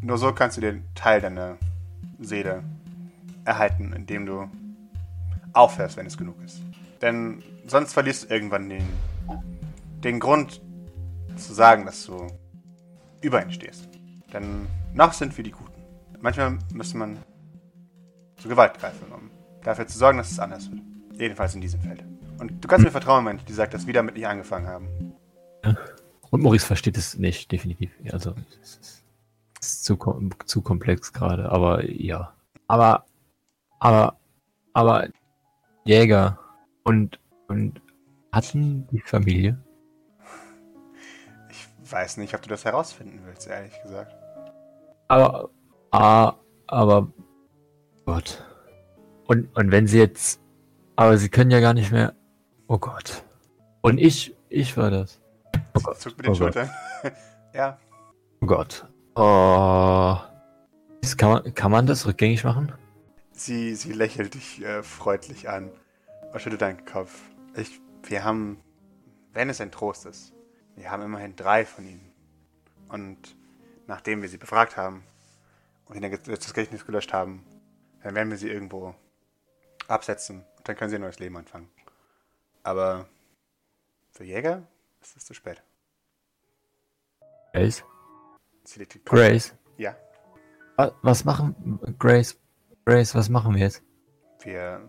[0.00, 1.58] Nur so kannst du den Teil deiner
[2.20, 2.62] Seele
[3.44, 4.48] erhalten, indem du
[5.52, 6.62] aufhörst, wenn es genug ist.
[7.02, 8.86] Denn sonst verlierst du irgendwann den,
[10.04, 10.60] den Grund
[11.36, 12.26] zu sagen, dass du
[13.22, 13.88] über ihn stehst.
[14.32, 15.70] Denn noch sind wir die Guten.
[16.20, 17.18] Manchmal müsste man
[18.36, 19.30] zur Gewalt greifen, um
[19.62, 20.82] dafür zu sorgen, dass es anders wird.
[21.12, 22.04] Jedenfalls in diesem Feld.
[22.38, 24.88] Und du kannst mir vertrauen, wenn ich dir sage, dass wir damit nicht angefangen haben.
[26.30, 27.90] Und Maurice versteht es nicht, definitiv.
[28.12, 28.99] Also, es ist,
[29.60, 32.34] ist zu, kom zu komplex gerade, aber ja.
[32.66, 33.04] Aber,
[33.78, 34.16] aber,
[34.72, 35.08] aber
[35.84, 36.38] Jäger
[36.84, 37.18] und,
[37.48, 37.80] und
[38.32, 39.62] hatten die Familie?
[41.50, 44.14] Ich weiß nicht, ob du das herausfinden willst, ehrlich gesagt.
[45.08, 45.50] Aber,
[45.90, 46.34] ah,
[46.68, 47.12] aber
[48.06, 48.44] Gott.
[49.26, 50.40] Und, und wenn sie jetzt.
[50.96, 52.14] Aber sie können ja gar nicht mehr.
[52.68, 53.24] Oh Gott.
[53.80, 55.20] Und ich, ich war das.
[55.74, 56.00] Oh Gott.
[56.00, 56.54] Zuckt mit den oh Gott.
[56.54, 56.70] Schultern.
[57.54, 57.78] ja.
[58.40, 58.89] Oh Gott.
[59.14, 60.16] Oh.
[61.02, 62.72] Das Kann man, kann man das rückgängig machen?
[63.32, 65.70] Sie, sie lächelt dich äh, freundlich an
[66.32, 67.20] und schüttelt deinen Kopf.
[67.56, 68.60] Ich, wir haben,
[69.32, 70.32] wenn es ein Trost ist,
[70.76, 72.12] wir haben immerhin drei von ihnen.
[72.88, 73.36] Und
[73.86, 75.04] nachdem wir sie befragt haben
[75.86, 77.44] und ihnen das Gedächtnis gelöscht haben,
[78.02, 78.94] dann werden wir sie irgendwo
[79.88, 81.68] absetzen und dann können sie ein neues Leben anfangen.
[82.62, 83.08] Aber
[84.12, 84.62] für Jäger
[85.00, 85.62] ist es zu spät.
[87.52, 87.84] Grace?
[89.04, 89.54] Grace?
[89.76, 89.96] Ja,
[90.76, 91.78] Wa- Was machen.
[91.98, 92.38] Grace?
[92.84, 93.82] Grace, was machen wir jetzt?
[94.42, 94.80] wir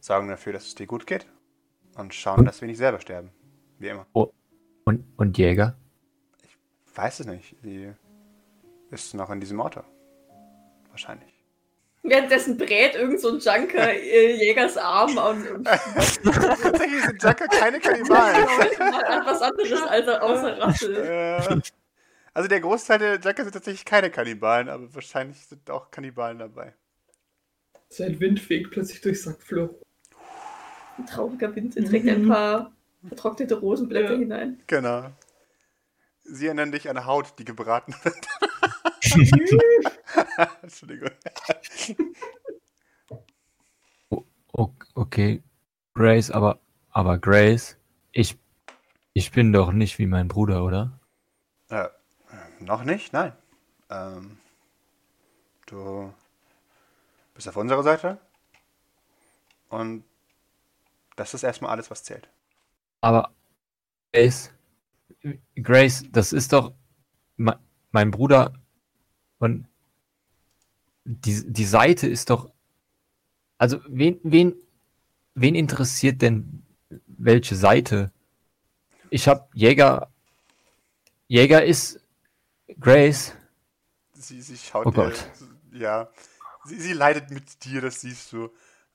[0.00, 1.26] sorgen dafür, dass es dir gut geht
[1.96, 3.30] und schauen, dass wir nicht selber sterben.
[3.78, 4.06] Wie immer.
[4.12, 5.76] Und, und Jäger?
[6.94, 7.56] Weiß es nicht.
[7.62, 7.92] Sie
[8.90, 9.82] ist noch in diesem Auto.
[10.90, 11.34] Wahrscheinlich.
[12.04, 15.64] Währenddessen brät irgend so ein Junker äh, Jägers Arm und, und
[16.24, 18.44] Tatsächlich sind Junker keine Kannibalen.
[18.78, 21.62] macht was anderes als außer Rasse.
[22.38, 26.72] Also der Großteil der Junker sind tatsächlich keine Kannibalen, aber wahrscheinlich sind auch Kannibalen dabei.
[27.88, 29.76] Sein Wind fegt plötzlich durch Sackflur.
[30.98, 32.70] Ein trauriger Wind er trägt ein paar
[33.08, 34.18] vertrocknete Rosenblätter Ja.
[34.20, 34.62] hinein.
[34.68, 35.10] Genau.
[36.22, 38.14] Sie erinnern dich an Haut, die gebraten wird.
[40.62, 41.10] Entschuldigung.
[44.94, 45.42] Okay,
[45.94, 47.76] Grace, aber, aber Grace,
[48.12, 48.38] ich,
[49.12, 50.97] ich bin doch nicht wie mein Bruder, oder?
[52.60, 53.12] Noch nicht?
[53.12, 53.32] Nein.
[53.90, 54.38] Ähm,
[55.66, 56.12] du
[57.34, 58.18] bist auf unserer Seite.
[59.70, 60.04] Und
[61.16, 62.28] das ist erstmal alles, was zählt.
[63.00, 63.32] Aber
[64.12, 64.52] Grace,
[65.56, 66.72] Grace, das ist doch
[67.36, 67.58] me-
[67.92, 68.52] mein Bruder
[69.38, 69.66] und
[71.04, 72.50] die, die Seite ist doch,
[73.58, 74.54] also wen, wen,
[75.34, 76.64] wen interessiert denn
[77.06, 78.12] welche Seite?
[79.10, 80.10] Ich hab Jäger,
[81.28, 82.00] Jäger ist
[82.76, 83.32] Grace.
[84.14, 85.24] Sie, sie schaut Oh dir, Gott.
[85.72, 86.10] ja,
[86.64, 88.52] sie, sie leidet mit dir, das siehst du.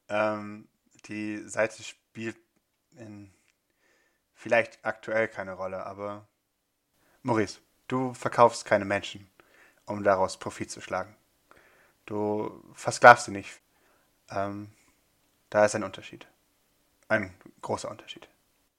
[0.10, 0.68] Ähm,
[1.08, 2.38] die Seite spielt
[2.98, 3.32] in
[4.34, 6.28] vielleicht aktuell keine Rolle, aber
[7.24, 9.30] Maurice, du verkaufst keine Menschen,
[9.86, 11.16] um daraus Profit zu schlagen.
[12.06, 13.62] Du versklavst sie nicht.
[14.32, 14.72] Ähm,
[15.50, 16.28] da ist ein Unterschied.
[17.10, 18.30] Ein großer Unterschied.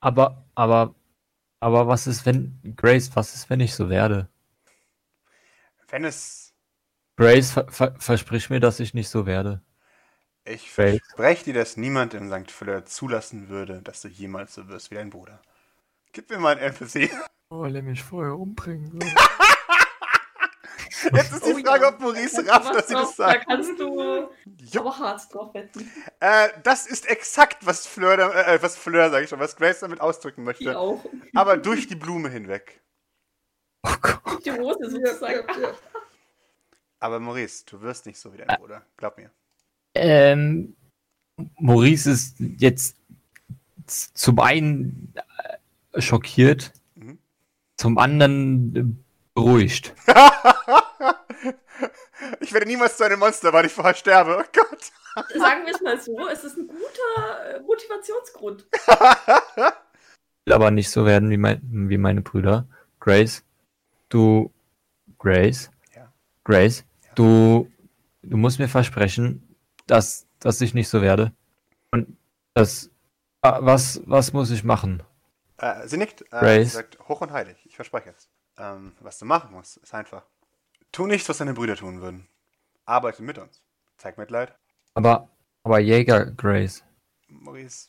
[0.01, 0.95] Aber, aber,
[1.61, 4.29] aber was ist, wenn, Grace, was ist, wenn ich so werde?
[5.95, 6.53] Wenn es
[7.17, 9.63] Grace, ver, ver, versprich mir, dass ich nicht so werde.
[10.45, 12.51] Ich verspreche dir, dass niemand in St.
[12.51, 15.41] Fleur zulassen würde, dass du jemals so wirst wie dein Bruder.
[16.13, 17.13] Gib mir mal ein NPC.
[17.49, 19.07] Weil er mich vorher umbringen würde.
[21.13, 21.89] Jetzt ist die Oh Frage, ja.
[21.91, 23.47] ob Maurice Da rafft, dass sie das drauf- Da sagt.
[23.47, 24.29] kannst du
[24.73, 24.81] Jupp.
[24.87, 25.89] aber hart drauf wetten.
[26.19, 29.79] Äh, das ist exakt, was Fleur, da- äh, was Fleur, sag ich schon, was Grace
[29.79, 30.77] damit ausdrücken Die möchte.
[30.77, 31.05] auch.
[31.37, 32.81] Aber durch die Blume hinweg.
[33.85, 34.45] Oh Gott.
[34.45, 35.47] Die Rose sozusagen.
[37.01, 38.83] Aber Maurice, du wirst nicht so wie dein Bruder.
[38.97, 39.31] Glaub mir.
[39.95, 40.75] Ähm,
[41.59, 42.97] Maurice ist jetzt
[43.87, 45.13] zum einen
[45.93, 47.19] äh, schockiert, Mhm.
[47.77, 48.85] zum anderen äh,
[49.35, 49.93] beruhigt.
[52.41, 54.39] ich werde niemals zu einem Monster, weil ich vorher sterbe.
[54.41, 54.93] Oh Gott.
[55.37, 58.67] Sagen wir es mal so, es ist ein guter äh, Motivationsgrund.
[60.47, 62.67] will aber nicht so werden wie, mein, wie meine Brüder.
[63.01, 63.45] Grace,
[64.09, 64.53] du,
[65.19, 66.13] Grace, Ja.
[66.45, 67.71] Grace, du,
[68.23, 71.33] du musst mir versprechen, dass, dass ich nicht so werde.
[71.91, 72.17] Und
[72.55, 72.91] das,
[73.43, 75.03] was, was muss ich machen?
[75.59, 76.23] Äh, sie nickt.
[76.23, 76.71] Äh, Grace.
[76.71, 77.57] sie sagt, hoch und heilig.
[77.65, 78.29] Ich verspreche es.
[78.57, 80.25] Ähm, was du machen musst, ist einfach.
[80.93, 82.29] Tu nicht, was deine Brüder tun würden.
[82.85, 83.63] Arbeite mit uns.
[83.97, 84.55] Zeig Mitleid.
[84.95, 85.29] Aber,
[85.63, 86.85] aber Jäger, Grace.
[87.29, 87.89] Maurice,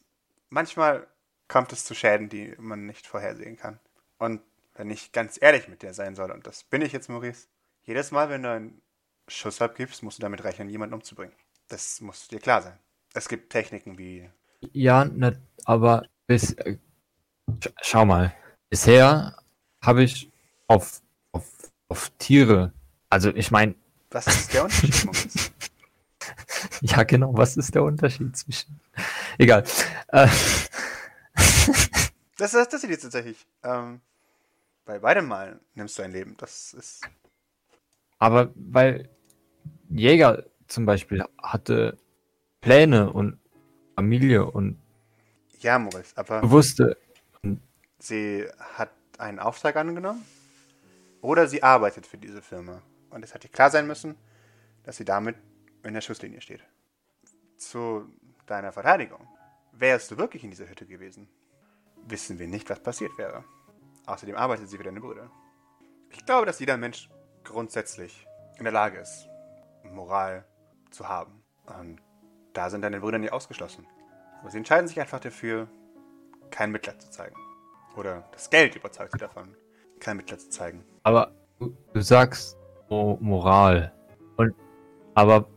[0.49, 1.08] manchmal
[1.47, 3.80] kommt es zu Schäden, die man nicht vorhersehen kann.
[4.17, 4.41] Und
[4.75, 7.47] wenn ich ganz ehrlich mit dir sein soll, und das bin ich jetzt, Maurice,
[7.83, 8.81] jedes Mal, wenn du einen
[9.27, 11.33] Schuss abgibst, musst du damit rechnen, jemanden umzubringen.
[11.67, 12.77] Das muss dir klar sein.
[13.13, 14.29] Es gibt Techniken wie.
[14.73, 16.77] Ja, ne, aber bis, äh,
[17.63, 18.35] sch schau mal.
[18.69, 19.38] Bisher
[19.81, 20.31] habe ich
[20.67, 21.45] auf, auf,
[21.88, 22.73] auf Tiere,
[23.09, 23.75] also ich meine,
[24.11, 25.51] Was ist der Unterschied, Maurice?
[26.81, 27.35] Ja, genau.
[27.38, 28.79] Was ist der Unterschied zwischen.
[29.38, 29.63] Egal.
[30.09, 30.27] Äh,
[32.38, 33.45] Das, das, das ist jetzt tatsächlich.
[33.63, 34.01] Ähm,
[34.85, 36.35] bei beidem Mal nimmst du ein Leben.
[36.37, 37.01] Das ist.
[38.19, 39.09] aber weil
[39.89, 41.97] Jäger zum Beispiel hatte
[42.61, 43.39] Pläne und
[43.95, 44.79] Familie und
[45.59, 46.97] Ja, Maurice, aber wusste.
[47.99, 50.23] sie hat einen Auftrag angenommen
[51.21, 52.81] oder sie arbeitet für diese Firma.
[53.09, 54.15] Und es hätte klar sein müssen,
[54.83, 55.35] dass sie damit
[55.83, 56.61] in der Schusslinie steht.
[57.57, 58.09] Zu
[58.45, 59.25] deiner Verteidigung.
[59.71, 61.27] Wärst du wirklich in dieser Hütte gewesen,
[62.07, 63.43] wissen wir nicht, was passiert wäre.
[64.05, 65.29] Außerdem arbeitet sie für deine Brüder.
[66.11, 67.09] Ich glaube, dass jeder Mensch
[67.43, 69.27] grundsätzlich in der Lage ist,
[69.83, 70.45] Moral
[70.91, 71.43] zu haben.
[71.79, 71.99] Und
[72.53, 73.85] da sind deine Brüder nicht ausgeschlossen.
[74.41, 75.67] Aber sie entscheiden sich einfach dafür,
[76.51, 77.35] kein Mitleid zu zeigen.
[77.95, 79.55] Oder das Geld überzeugt sie davon,
[79.99, 80.83] kein Mitleid zu zeigen.
[81.03, 82.57] Aber du, sagst
[82.89, 83.93] Mo Moral.
[84.37, 84.53] Und
[85.13, 85.47] aber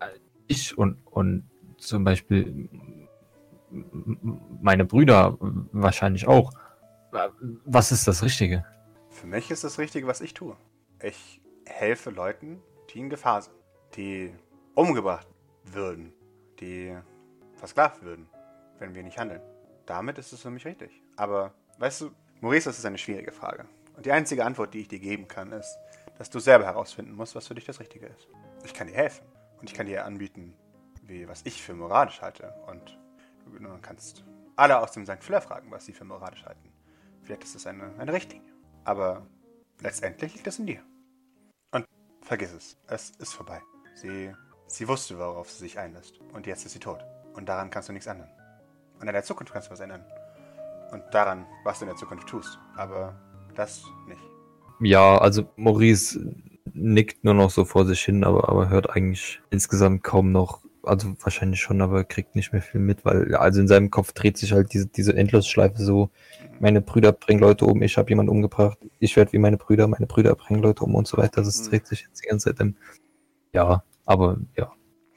[0.00, 0.06] äh,
[0.46, 2.68] ich und, und zum Beispiel
[4.60, 5.36] meine Brüder
[5.72, 6.52] wahrscheinlich auch.
[7.64, 8.64] Was ist das Richtige?
[9.10, 10.56] Für mich ist das Richtige, was ich tue.
[11.02, 13.54] Ich helfe Leuten, die in Gefahr sind,
[13.96, 14.32] die
[14.74, 15.26] umgebracht
[15.64, 16.12] würden,
[16.60, 16.96] die
[17.54, 18.28] versklavt würden,
[18.78, 19.42] wenn wir nicht handeln.
[19.86, 21.02] Damit ist es für mich richtig.
[21.16, 23.66] Aber, weißt du, Maurice, das ist eine schwierige Frage.
[23.96, 25.76] Und die einzige Antwort, die ich dir geben kann, ist,
[26.16, 28.28] dass du selber herausfinden musst, was für dich das Richtige ist.
[28.64, 29.24] Ich kann dir helfen.
[29.60, 30.54] Und ich kann dir anbieten,
[31.02, 32.54] wie, was ich für moralisch halte.
[32.66, 32.98] Und
[33.44, 34.24] du kannst
[34.56, 35.22] alle aus dem St.
[35.22, 36.69] Fleur fragen, was sie für moralisch halten.
[37.30, 38.50] Vielleicht ist es eine, eine Richtlinie.
[38.82, 39.24] Aber
[39.80, 40.80] letztendlich liegt es in dir.
[41.70, 41.84] Und
[42.22, 42.76] vergiss es.
[42.88, 43.60] Es ist vorbei.
[43.94, 44.32] Sie,
[44.66, 46.18] sie wusste, worauf sie sich einlässt.
[46.32, 46.98] Und jetzt ist sie tot.
[47.34, 48.30] Und daran kannst du nichts ändern.
[49.00, 50.04] Und in der Zukunft kannst du was ändern.
[50.90, 52.58] Und daran, was du in der Zukunft tust.
[52.74, 53.14] Aber
[53.54, 54.20] das nicht.
[54.80, 56.34] Ja, also Maurice
[56.74, 61.14] nickt nur noch so vor sich hin, aber, aber hört eigentlich insgesamt kaum noch, also
[61.20, 64.52] wahrscheinlich schon, aber kriegt nicht mehr viel mit, weil also in seinem Kopf dreht sich
[64.52, 66.10] halt diese, diese Endlosschleife so,
[66.60, 70.06] meine Brüder bringen Leute um, ich habe jemanden umgebracht, ich werde wie meine Brüder, meine
[70.06, 71.42] Brüder bringen Leute um und so weiter.
[71.42, 71.70] Das Mhm.
[71.70, 72.76] dreht sich jetzt die ganze Zeit im,
[73.52, 74.72] ja, aber ja,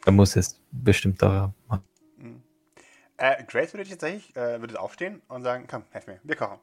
[0.06, 1.84] er muss jetzt bestimmt da machen.
[2.18, 2.44] Mhm.
[3.18, 6.60] Äh, Grace würde tatsächlich äh, würde aufstehen und sagen, komm, helf mir, wir kochen.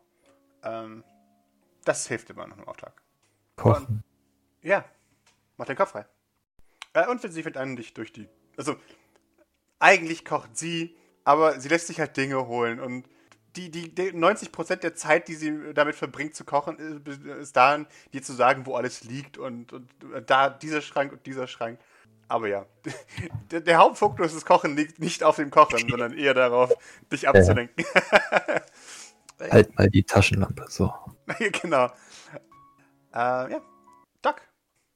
[0.64, 1.04] Ähm,
[1.84, 3.00] das hilft immer noch im Auftrag.
[3.56, 4.02] kochen.
[4.62, 4.84] Ja,
[5.56, 6.06] mach den Kopf frei.
[6.92, 8.28] Äh, und sie fängt an, dich durch die.
[8.56, 8.76] Also,
[9.78, 13.06] eigentlich kocht sie, aber sie lässt sich halt Dinge holen und
[13.56, 17.86] die, die, die 90% der Zeit, die sie damit verbringt zu kochen, ist, ist darin,
[18.12, 19.90] dir zu sagen, wo alles liegt und, und
[20.26, 21.78] da dieser Schrank und dieser Schrank.
[22.28, 22.66] Aber ja,
[23.50, 26.72] der, der Hauptfokus des Kochen liegt nicht auf dem Kochen, sondern eher darauf,
[27.10, 27.84] dich abzulenken.
[29.40, 30.92] Halt mal die Taschenlampe, so.
[31.62, 31.86] genau.
[33.12, 33.60] Äh, ja,
[34.22, 34.42] Doc.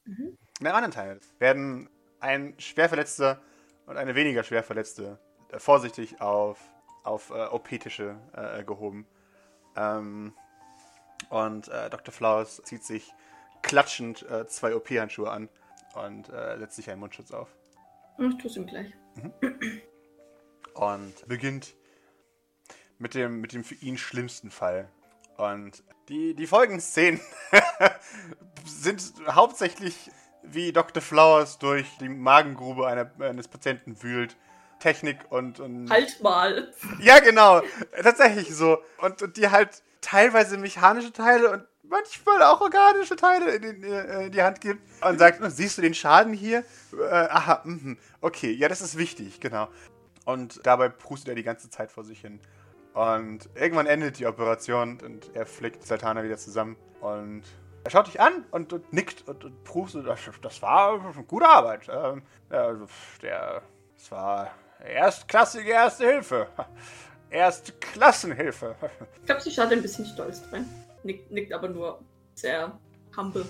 [0.04, 0.36] Mhm.
[0.60, 1.88] In einem anderen Teil werden
[2.20, 3.40] ein Schwerverletzter
[3.86, 5.18] und eine weniger Schwerverletzte
[5.50, 6.58] äh, vorsichtig auf,
[7.04, 9.06] auf äh, OP-Tische äh, gehoben.
[9.76, 10.32] Ähm,
[11.30, 12.12] und äh, Dr.
[12.12, 13.12] Flaus zieht sich
[13.62, 15.48] klatschend äh, zwei OP-Handschuhe an
[15.94, 17.54] und äh, setzt sich einen Mundschutz auf.
[18.18, 18.92] Ich tu's ihm gleich.
[20.74, 21.74] und beginnt
[22.98, 24.88] mit dem, mit dem für ihn schlimmsten Fall.
[25.36, 27.20] Und die, die folgenden Szenen
[28.64, 30.10] sind hauptsächlich
[30.42, 31.02] wie Dr.
[31.02, 34.36] Flowers durch die Magengrube einer, eines Patienten wühlt.
[34.84, 36.70] Technik und, und Halt mal.
[37.00, 37.62] ja, genau.
[38.02, 38.78] Tatsächlich so.
[38.98, 44.26] Und, und die halt teilweise mechanische Teile und manchmal auch organische Teile in, den, äh,
[44.26, 46.64] in die Hand gibt und sagt, "Oh, siehst du den Schaden hier?
[46.92, 47.96] Äh, aha, mhm.
[48.20, 49.68] okay, ja, das ist wichtig, genau.
[50.26, 52.38] Und dabei prustet er die ganze Zeit vor sich hin.
[52.92, 57.42] Und irgendwann endet die Operation und er flickt Satana wieder zusammen und
[57.84, 60.06] er schaut dich an und, und nickt und, und prustet.
[60.06, 61.88] Das, das war gute Arbeit.
[61.90, 62.86] Ähm, also,
[63.22, 63.62] der,
[63.96, 66.48] das war erstklassige Erste Hilfe.
[67.30, 68.76] Erstklassenhilfe.
[69.20, 70.68] Ich glaube, sie schaut ein bisschen stolz rein.
[71.02, 72.00] Nickt, nickt aber nur
[72.34, 72.78] sehr
[73.16, 73.44] humble.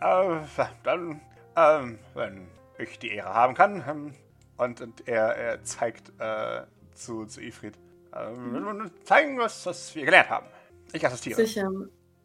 [0.00, 0.40] Äh,
[0.84, 1.20] dann,
[1.56, 2.46] ähm, wenn
[2.78, 3.84] ich die Ehre haben kann.
[3.88, 4.14] Ähm,
[4.56, 6.62] und, und er, er zeigt äh,
[6.94, 7.74] zu, zu Ifrit.
[8.14, 10.46] Ähm, zeigen, was, was wir gelernt haben.
[10.92, 11.44] Ich assistiere.
[11.44, 11.68] Sicher.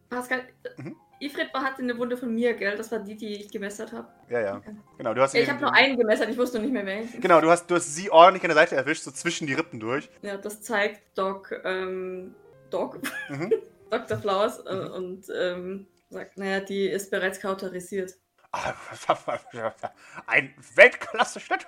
[0.08, 0.44] Pascal,
[0.76, 0.96] Mhm.
[1.24, 2.76] Ifrit hatte eine Wunde von mir, gell?
[2.76, 4.08] Das war die, die ich gemessert habe.
[4.28, 4.62] Ja, ja.
[4.98, 7.20] Genau, du hast Ja, ich habe nur einen gemessert, ich wusste nicht mehr welchen.
[7.20, 9.80] Genau, du hast, du hast sie ordentlich an der Seite erwischt, so zwischen die Rippen
[9.80, 10.08] durch.
[10.22, 12.34] Ja, das zeigt Doc, ähm,
[12.70, 13.52] Doc, Mhm.
[13.90, 14.18] Dr.
[14.18, 14.90] Flowers äh, Mhm.
[14.92, 18.14] und ähm, sagt, naja, die ist bereits kauterisiert.
[20.26, 21.66] Ein Weltklasse-Schnitt.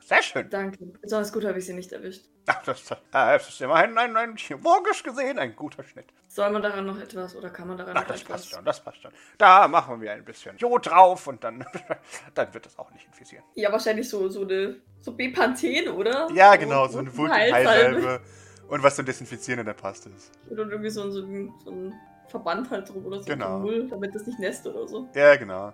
[0.00, 0.48] Sehr schön.
[0.50, 0.78] Danke.
[1.00, 2.24] Besonders gut habe ich sie nicht erwischt.
[2.46, 6.06] Ach, Das, das ist immerhin ein, ein chirurgisch gesehen ein guter Schnitt.
[6.28, 8.40] Soll man daran noch etwas oder kann man daran Ach, noch das etwas?
[8.42, 9.12] passt schon, das passt schon.
[9.38, 11.64] Da machen wir ein bisschen Jod drauf und dann,
[12.34, 13.44] dann wird das auch nicht infizieren.
[13.54, 16.28] Ja, wahrscheinlich so, so eine so Bepanthen, oder?
[16.32, 17.96] Ja, genau, so eine Heilsalbe.
[18.02, 18.20] Wundheilsalbe.
[18.68, 20.30] Und was zum Desinfizieren in der Paste ist.
[20.48, 21.92] Und irgendwie so, ein- so, ein- so ein
[22.28, 23.58] Verband halt drum oder so Genau.
[23.58, 25.08] Mull, damit das nicht nässt oder so.
[25.14, 25.72] Ja, genau.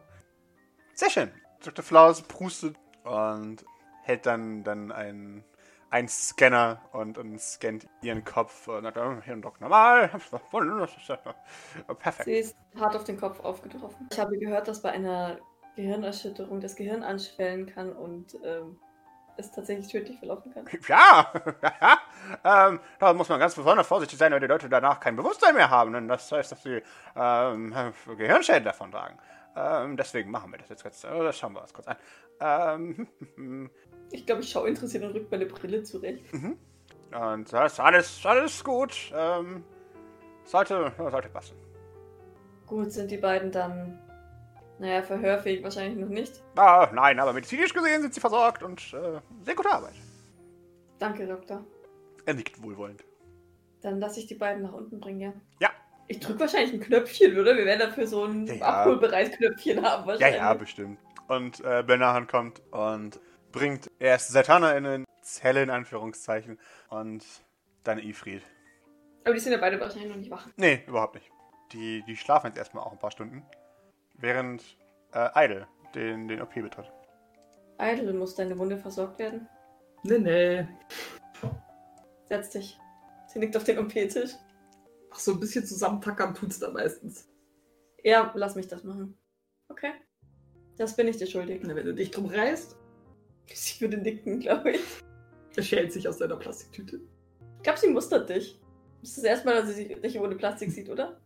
[0.97, 1.31] Sehr schön.
[1.63, 1.85] Dr.
[1.85, 3.67] Flaus prustet und
[4.03, 5.45] hält dann, dann einen,
[5.91, 8.67] einen Scanner und, und scannt ihren Kopf.
[8.67, 10.09] Und sagt, oh, Hirndruck normal.
[11.99, 12.25] Perfekt.
[12.25, 14.09] Sie ist hart auf den Kopf aufgetroffen.
[14.11, 15.39] Ich habe gehört, dass bei einer
[15.77, 18.81] Gehirnerschütterung das Gehirn anschwellen kann und ähm,
[19.37, 20.65] es tatsächlich tödlich verlaufen kann.
[20.89, 21.31] Ja,
[22.71, 25.69] ähm, da muss man ganz besonders vorsichtig sein, weil die Leute danach kein Bewusstsein mehr
[25.69, 25.93] haben.
[25.93, 26.83] Denn das heißt, dass sie
[27.15, 27.75] ähm,
[28.17, 29.19] Gehirnschäden davon tragen.
[29.57, 31.05] Ähm, deswegen machen wir das jetzt.
[31.07, 31.97] Oh, das schauen wir uns kurz an.
[32.41, 33.09] Ähm,
[34.13, 36.25] Ich glaube, ich schaue interessiert und rück meine Brille zurecht.
[36.33, 39.13] und das ist alles, alles gut.
[39.13, 39.65] Ähm,
[40.45, 41.57] sollte, sollte passen.
[42.67, 43.99] Gut, sind die beiden dann,
[44.79, 46.43] naja, verhörfähig wahrscheinlich noch nicht.
[46.57, 49.95] Ah, nein, aber medizinisch gesehen sind sie versorgt und äh, sehr gute Arbeit.
[50.99, 51.65] Danke, Doktor.
[52.25, 53.05] Er nickt wohlwollend.
[53.83, 55.33] Dann lasse ich die beiden nach unten bringen, ja?
[55.61, 55.71] Ja.
[56.09, 57.57] Ich drücke wahrscheinlich ein Knöpfchen, oder?
[57.57, 58.65] Wir werden dafür so ein Ja, ja.
[58.67, 60.37] Abholbereitknöpfchen haben Ja, wahrscheinlich.
[60.41, 61.01] ja, bestimmt.
[61.29, 63.19] Und äh, Benahan kommt und
[63.51, 67.25] bringt erst Satana in eine Zelle, in Anführungszeichen, und
[67.83, 68.43] dann Ifrit.
[69.25, 70.47] Aber die sind ja beide wahrscheinlich noch nicht wach.
[70.57, 71.29] Nee, überhaupt nicht.
[71.73, 73.45] Die, die schlafen jetzt erstmal auch ein paar Stunden.
[74.15, 74.63] Während
[75.13, 75.67] äh, Idle
[75.97, 76.93] den, den OP betritt.
[77.81, 79.49] Idle, muss deine Wunde versorgt werden?
[80.05, 80.69] Nee, nee.
[82.29, 82.79] Setz dich.
[83.27, 84.31] Sie liegt auf dem OP-Tisch.
[85.17, 87.27] Ach, so ein bisschen zusammentackern tut's da meistens.
[88.05, 89.17] Ja, lass mich das machen.
[89.71, 89.93] Okay.
[90.77, 91.63] Das bin ich dir schuldig.
[91.65, 92.77] Na, wenn du dich drum reißt,
[93.55, 94.81] Sie würde nicken, glaube ich.
[95.57, 97.01] er schält sich aus seiner Plastiktüte.
[97.57, 98.61] Ich glaube, sie mustert dich.
[99.01, 101.19] Das ist das erste Mal, dass sie dich ohne Plastik sieht, oder?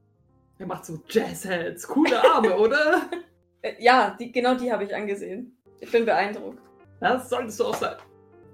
[0.58, 3.10] Er macht so Jazzheads, coole Arme, oder?
[3.62, 5.54] Äh, ja, die, genau die habe ich angesehen.
[5.80, 6.62] Ich bin beeindruckt.
[6.98, 7.94] Das solltest du auch sein.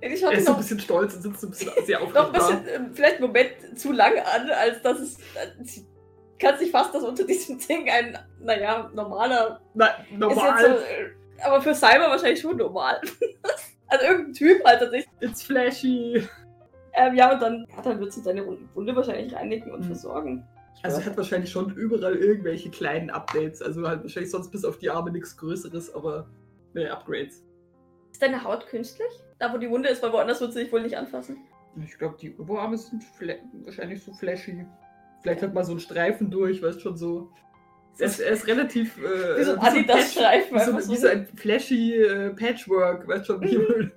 [0.01, 2.17] Ich Er ist so ein bisschen stolz und sitzt so ein bisschen sehr noch ein
[2.17, 2.71] aufgeregt bisschen, da.
[2.71, 5.19] äh, vielleicht einen Moment zu lang an, als dass es.
[5.19, 5.87] Äh, sie
[6.39, 9.61] kann sich fast, dass unter diesem Ding ein, naja, normaler.
[9.75, 10.61] Na, jetzt normal.
[10.61, 13.01] so, äh, aber für Cyber wahrscheinlich schon normal.
[13.89, 15.11] also irgendein Typ halt tatsächlich.
[15.21, 16.29] It's flashy.
[16.93, 19.85] Ähm, ja, und dann, ja, dann wird sie deine Wunde wahrscheinlich reinigen und Mhm.
[19.85, 20.47] versorgen.
[20.83, 23.63] Also er hat wahrscheinlich schon überall irgendwelche kleinen Updates.
[23.63, 26.29] Also halt wahrscheinlich sonst bis auf die Arme nichts Größeres, aber
[26.75, 27.43] ne, Upgrades.
[28.17, 29.11] Ist deine Haut künstlich?
[29.39, 31.37] Da, wo die Wunde ist, weil woanders wird sie dich wohl nicht anfassen.
[31.85, 33.05] Ich glaube, die Oberarme sind
[33.63, 34.65] wahrscheinlich so flashy.
[35.21, 37.29] Vielleicht hat mal so ein Streifen durch, weißt schon so.
[37.99, 38.97] Er ist, ist relativ.
[38.97, 40.59] Äh, Wie so ein Adidas-Streifen.
[40.61, 43.91] So, wie so ein flashy äh, Patchwork, weißt schon, wie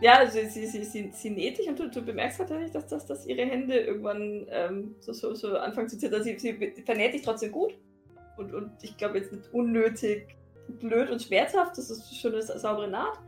[0.00, 3.04] Ja, also sie, sie, sie, sie näht dich und du, du bemerkst tatsächlich, dass, dass,
[3.04, 6.22] dass ihre Hände irgendwann ähm, so, so, so anfangen zu zittern.
[6.22, 7.76] Sie, sie vernäht dich trotzdem gut.
[8.36, 10.37] Und, und ich glaube jetzt nicht unnötig
[10.68, 11.76] blöd und schmerzhaft.
[11.78, 13.18] Das ist schon eine sa- saubere Naht.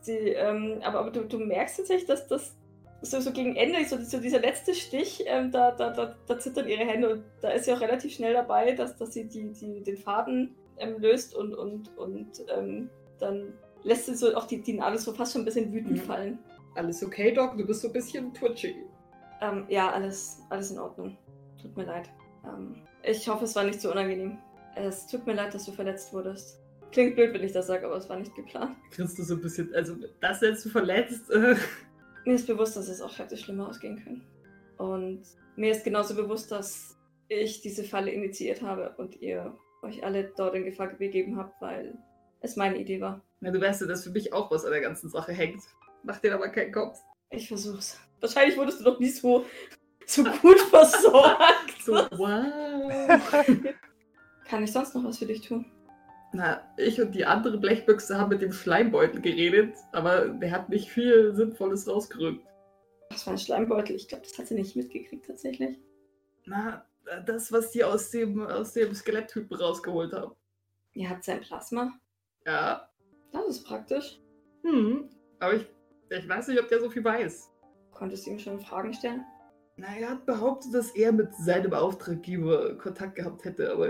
[0.00, 2.54] Sie, ähm, aber aber du, du merkst tatsächlich, dass das
[3.02, 6.68] so, so gegen Ende, so, so dieser letzte Stich, ähm, da, da, da, da zittern
[6.68, 9.82] ihre Hände und da ist sie auch relativ schnell dabei, dass, dass sie die, die,
[9.82, 13.52] den Faden ähm, löst und, und, und ähm, dann
[13.84, 16.02] lässt sie so auch die, die Nadel so fast schon ein bisschen wütend Mhm.
[16.06, 16.38] fallen.
[16.74, 17.56] Alles okay, Doc?
[17.56, 18.74] Du bist so ein bisschen twitchy.
[19.40, 21.16] Ähm, ja, alles, alles in Ordnung.
[21.60, 22.08] Tut mir leid.
[22.44, 24.38] Ähm, ich hoffe, es war nicht so unangenehm.
[24.76, 26.60] Es tut mir leid, dass du verletzt wurdest.
[26.92, 28.76] Klingt blöd, wenn ich das sage, aber es war nicht geplant.
[28.90, 31.30] Kriegst du so ein bisschen, also das jetzt du verletzt.
[31.30, 31.54] Äh,
[32.24, 34.24] Mir ist bewusst, dass es auch hätte schlimmer ausgehen können.
[34.78, 35.22] Und
[35.56, 36.96] mir ist genauso bewusst, dass
[37.28, 41.96] ich diese Falle initiiert habe und ihr euch alle dort in Gefahr begeben habt, weil
[42.40, 43.20] es meine Idee war.
[43.40, 45.62] na, du weißt ja, dass für mich auch was an der ganzen Sache hängt.
[46.04, 46.98] Mach dir aber keinen Kopf.
[47.30, 47.98] Ich versuch's.
[48.20, 49.44] Wahrscheinlich wurdest du noch nie so,
[50.06, 51.44] so gut versorgt.
[51.84, 53.32] So, wow.
[54.44, 55.64] Kann ich sonst noch was für dich tun?
[56.32, 60.90] Na, ich und die andere Blechbüchse haben mit dem Schleimbeutel geredet, aber der hat nicht
[60.90, 62.46] viel Sinnvolles rausgerückt.
[63.10, 63.96] Das war ein Schleimbeutel.
[63.96, 65.78] Ich glaube, das hat sie nicht mitgekriegt tatsächlich.
[66.44, 66.84] Na,
[67.24, 70.34] das, was die aus dem, aus dem Skeletttypen rausgeholt haben.
[70.92, 71.92] Ihr habt sein Plasma.
[72.46, 72.88] Ja.
[73.32, 74.20] Das ist praktisch.
[74.64, 75.08] Hm.
[75.38, 75.66] Aber ich,
[76.10, 77.50] ich weiß nicht, ob der so viel weiß.
[77.92, 79.24] Konntest du ihm schon Fragen stellen?
[79.76, 83.88] Na, er hat behauptet, dass er mit seinem Auftraggeber Kontakt gehabt hätte, aber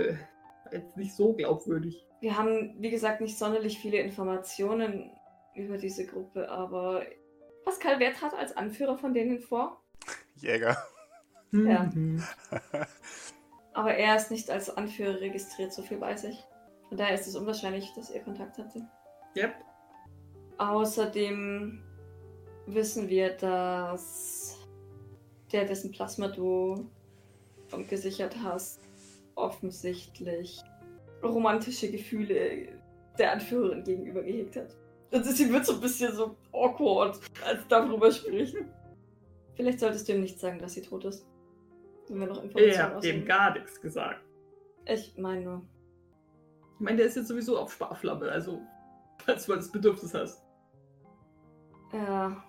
[0.72, 2.04] jetzt nicht so glaubwürdig.
[2.20, 5.11] Wir haben, wie gesagt, nicht sonderlich viele Informationen
[5.54, 7.02] über diese Gruppe, aber
[7.64, 9.83] Pascal, wer trat als Anführer von denen vor?
[10.37, 10.76] Jäger.
[11.52, 11.90] Ja.
[11.94, 12.23] Mhm.
[13.73, 16.44] Aber er ist nicht als Anführer registriert, so viel weiß ich.
[16.88, 18.88] Von daher ist es unwahrscheinlich, dass er Kontakt hatte.
[19.37, 19.54] Yep.
[20.56, 21.83] Außerdem
[22.66, 24.58] wissen wir, dass
[25.52, 26.90] der, dessen Plasma du
[27.88, 28.88] gesichert hast,
[29.39, 30.61] offensichtlich
[31.23, 32.69] romantische Gefühle
[33.19, 34.77] der Anführerin gegenüber gehegt hat.
[35.11, 38.57] Also sie wird so ein bisschen so awkward, als darüber spricht.
[39.55, 41.27] Vielleicht solltest du ihm nicht sagen, dass sie tot ist.
[42.09, 43.25] Wenn wir noch Informationen habt dem aussehen.
[43.27, 44.21] gar nichts gesagt.
[44.87, 45.63] Ich meine nur.
[46.75, 48.61] Ich meine, der ist jetzt sowieso auf Sparflamme, also
[49.25, 50.43] falls du das Bedürfnis hast.
[51.93, 52.45] Ja.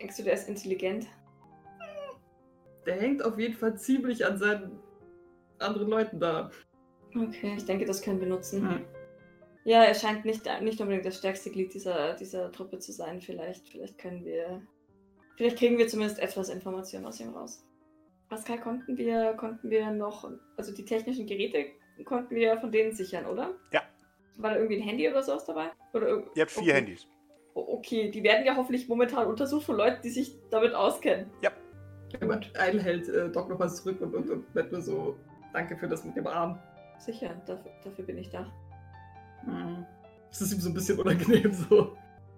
[0.00, 1.06] Denkst du, der ist intelligent?
[2.86, 4.80] Der hängt auf jeden Fall ziemlich an seinen
[5.60, 6.50] anderen Leuten da.
[7.14, 8.68] Okay, ich denke, das können wir nutzen.
[8.68, 8.84] Hm.
[9.64, 13.20] Ja, er scheint nicht, nicht unbedingt das stärkste Glied dieser, dieser Truppe zu sein.
[13.20, 14.62] Vielleicht, vielleicht können wir.
[15.36, 17.64] Vielleicht kriegen wir zumindest etwas Informationen aus ihm raus.
[18.28, 21.66] Pascal, konnten wir, konnten wir noch, also die technischen Geräte
[22.04, 23.54] konnten wir von denen sichern, oder?
[23.72, 23.82] Ja.
[24.36, 25.70] War da irgendwie ein Handy oder sowas dabei?
[25.92, 26.72] Oder Ihr habt vier okay.
[26.72, 27.06] Handys.
[27.54, 31.30] Okay, die werden ja hoffentlich momentan untersucht von Leuten, die sich damit auskennen.
[32.20, 35.16] Aber Idle hält äh, Doc nochmal zurück und, und, und wird nur so,
[35.52, 36.58] danke für das mit dem Arm.
[36.98, 38.46] Sicher, dafür, dafür bin ich da.
[39.44, 39.86] Hm.
[40.28, 41.96] Das ist ihm so ein bisschen unangenehm so.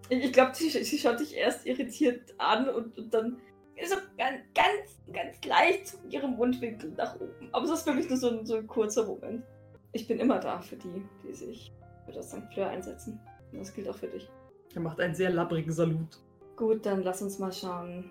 [0.08, 3.38] Ich, glaube, sie, sie schaut dich erst irritiert an und, und dann
[3.84, 7.48] so ganz, ganz, ganz leicht zu ihrem Mundwinkel nach oben.
[7.52, 9.44] Aber das ist wirklich nur so ein, so ein kurzer Moment.
[9.92, 11.72] Ich bin immer da für die, die sich
[12.06, 12.42] für das St.
[12.52, 13.20] Fleur einsetzen.
[13.52, 14.30] Und das gilt auch für dich.
[14.74, 16.18] Er macht einen sehr labbrigen Salut.
[16.56, 18.10] Gut, dann lass uns mal schauen,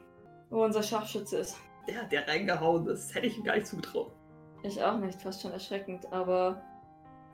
[0.49, 1.58] wo unser Scharfschütze ist.
[1.88, 4.12] Der hat der reingehauen, das hätte ich ihm gar nicht zugetraut.
[4.64, 6.62] Ich auch nicht, fast schon erschreckend, aber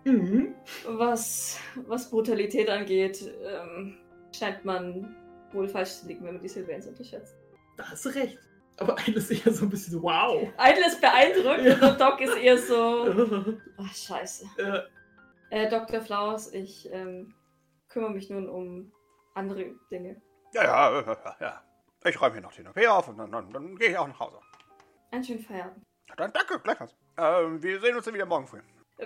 [0.05, 0.55] Mhm.
[0.88, 3.97] was, was Brutalität angeht, ähm,
[4.34, 5.15] scheint man
[5.51, 7.36] wohl falsch zu liegen, wenn man die Sylvains unterschätzt.
[7.78, 8.38] Da hast du recht.
[8.80, 10.47] Aber Idle ist eher so ein bisschen so, wow.
[10.59, 11.89] Idle ist beeindruckt Ja.
[11.89, 13.57] und Doc ist eher so.
[13.78, 14.45] Ach, scheiße.
[14.59, 14.82] äh,
[15.49, 16.01] Äh, Dr.
[16.01, 17.34] Flowers, ich ähm,
[17.89, 18.91] kümmere mich nun um
[19.34, 20.21] andere Dinge.
[20.53, 21.63] Ja, ja, ja, ja, ja.
[22.05, 24.19] Ich räume hier noch den OP auf und dann, dann, dann gehe ich auch nach
[24.19, 24.39] Hause.
[25.11, 25.84] Einen schönen Feierabend.
[26.17, 26.95] Dann danke, gleichfalls.
[27.18, 28.59] Ähm, wir sehen uns dann wieder morgen früh.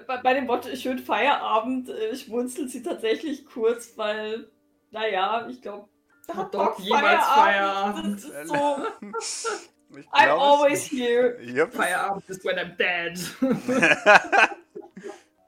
[0.07, 4.49] Bei, bei dem Wort schönen Feierabend äh, schmunzelt sie tatsächlich kurz, weil,
[4.91, 5.89] naja, ich glaube,
[6.27, 8.23] da Hat Doc jemals Feierabend?
[8.23, 8.77] Das ist so,
[9.97, 11.37] Ich I'm always here.
[11.41, 11.73] Yep.
[11.73, 13.19] Feierabend ist when I'm dead.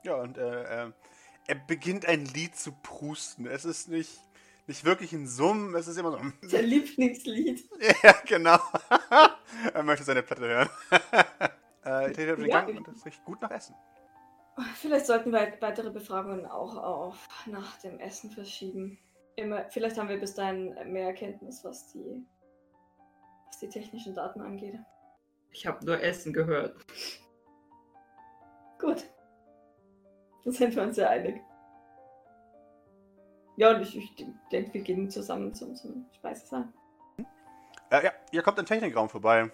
[0.04, 0.92] ja, und äh, äh,
[1.48, 3.48] er beginnt ein Lied zu prusten.
[3.48, 4.20] Es ist nicht,
[4.68, 6.20] nicht wirklich ein Summen, es ist immer so.
[6.48, 7.64] Sein Lieblingslied.
[8.04, 8.60] ja, genau.
[9.74, 10.70] er möchte seine Platte hören.
[11.86, 12.62] Äh, ich trete den Ja.
[12.62, 13.76] Gang und es riecht gut nach Essen.
[14.76, 19.00] Vielleicht sollten wir weitere Befragungen auch auf nach dem Essen verschieben.
[19.36, 22.24] Immer, vielleicht haben wir bis dahin mehr Erkenntnis, was die,
[23.48, 24.80] was die technischen Daten angeht.
[25.52, 26.76] Ich habe nur Essen gehört.
[28.80, 29.04] Gut.
[30.46, 31.42] Da sind wir uns sehr einig.
[33.56, 34.16] Ja, und ich, ich
[34.52, 36.68] denke, wir gehen zusammen zum, zum Speisesaal.
[37.90, 39.52] Äh, ja, ihr kommt im Technikraum vorbei.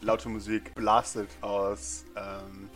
[0.00, 2.70] Laute Musik blastet aus, ähm,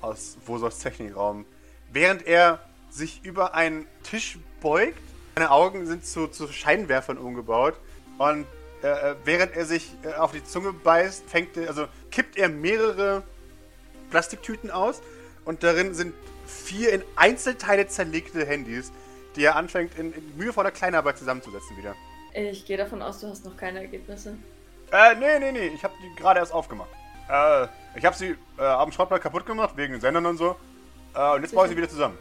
[0.00, 1.46] aus Wosos Technikraum.
[1.92, 4.98] Während er sich über einen Tisch beugt,
[5.34, 7.74] seine Augen sind zu, zu Scheinwerfern umgebaut.
[8.18, 8.46] Und
[8.82, 12.48] äh, äh, während er sich äh, auf die Zunge beißt, fängt er, also kippt er
[12.48, 13.22] mehrere
[14.10, 15.00] Plastiktüten aus.
[15.44, 16.14] Und darin sind
[16.46, 18.92] vier in Einzelteile zerlegte Handys,
[19.36, 21.94] die er anfängt in, in mühevoller Kleinarbeit zusammenzusetzen wieder.
[22.34, 24.36] Ich gehe davon aus, du hast noch keine Ergebnisse.
[24.92, 26.88] Äh, nee, nee, nee, ich hab die gerade erst aufgemacht.
[27.28, 27.66] Äh,
[27.96, 30.56] ich hab sie äh, am Schrottplatz kaputt gemacht, wegen den Sendern und so.
[31.14, 32.18] Äh, und jetzt baue ich sie wieder zusammen.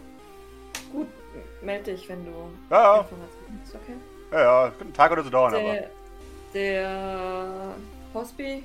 [0.92, 1.08] Gut,
[1.62, 2.32] melde dich, wenn du
[2.70, 3.94] Ja, ja, Informationen hast, okay?
[4.32, 5.74] ja, ja, könnte einen Tag oder so dauern, aber.
[5.74, 5.90] Der,
[6.54, 7.76] der
[8.14, 8.64] Postby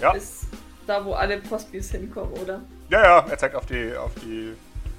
[0.00, 0.46] Ja, ist
[0.86, 2.60] da, wo alle Postbys hinkommen, oder?
[2.88, 4.54] ja, ja, er zeigt auf die, auf die,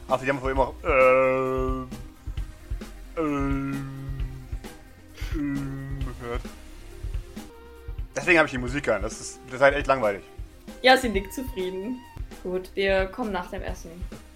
[0.07, 1.81] auf die Jammer, wo immer, äh,
[3.19, 3.75] äh,
[8.29, 10.21] Deswegen habe ich die Musik an, das ist, das ist halt echt langweilig.
[10.83, 11.99] Ja, sie nickt zufrieden.
[12.43, 13.89] Gut, wir kommen nach dem Essen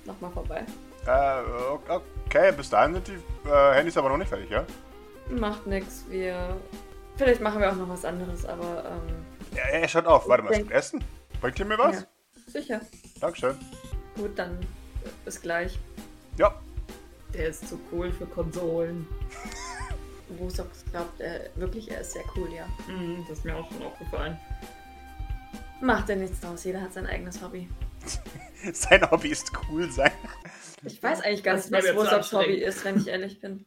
[0.06, 0.64] nochmal vorbei.
[1.06, 1.44] Äh,
[2.26, 4.66] okay, bis dahin sind die äh, Handys aber noch nicht fertig, ja?
[5.30, 6.58] Macht nix, wir.
[7.18, 9.16] Vielleicht machen wir auch noch was anderes, aber ähm,
[9.56, 11.04] Ja, er schaut auf, warte mal, es Denk- gibt Essen?
[11.40, 12.00] Bringt ihr mir was?
[12.00, 12.08] Ja.
[12.48, 12.82] sicher.
[13.22, 13.56] Dankeschön.
[14.16, 14.58] Gut, dann
[15.24, 15.78] bis gleich.
[16.40, 16.60] Ja,
[17.32, 19.08] Der ist zu cool für Konsolen.
[20.40, 22.68] Wosox glaubt er wirklich, er ist sehr cool, ja.
[22.88, 24.40] Mhm, das ist mir auch schon aufgefallen.
[25.82, 27.70] Macht ja nichts draus, jeder hat sein eigenes Hobby.
[28.74, 30.12] sein Hobby ist cool sein.
[30.86, 33.66] Ich weiß eigentlich gar Das nicht, was Wosox Hobby ist, wenn ich ehrlich bin.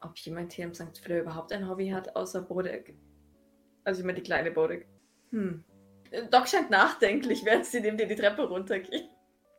[0.00, 0.98] Ob jemand hier im St.
[1.02, 2.94] Fleur überhaupt ein Hobby hat, außer Bodek.
[3.84, 4.86] Also meine die kleine Bodek.
[5.30, 5.64] Hm.
[6.30, 9.08] Doc scheint nachdenklich, während sie neben dir die Treppe runtergeht.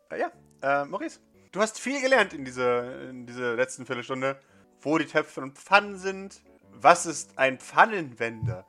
[0.09, 0.31] Äh, ja,
[0.61, 1.19] äh, Maurice,
[1.51, 4.39] du hast viel gelernt in dieser, in dieser letzten Viertelstunde.
[4.81, 6.41] Wo die Töpfe und Pfannen sind.
[6.71, 8.65] Was ist ein Pfannenwender?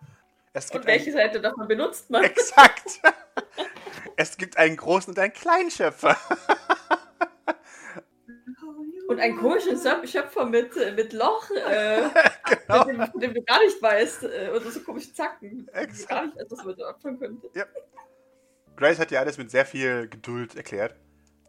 [0.53, 2.25] Es Und gibt welche ein, Seite davon benutzt man?
[2.25, 3.01] Exakt!
[4.17, 6.17] es gibt einen großen und einen kleinen Schöpfer.
[9.09, 12.09] Und einen komischen Schöpfer mit, äh, mit Loch, äh,
[12.67, 12.87] genau.
[12.87, 15.69] mit dem, von dem du gar nicht weißt, äh, oder so komischen Zacken.
[15.75, 16.09] Exakt.
[16.09, 17.51] Gar nicht, etwas, was man öffnen könnte.
[18.75, 20.95] Grace hat dir alles mit sehr viel Geduld erklärt.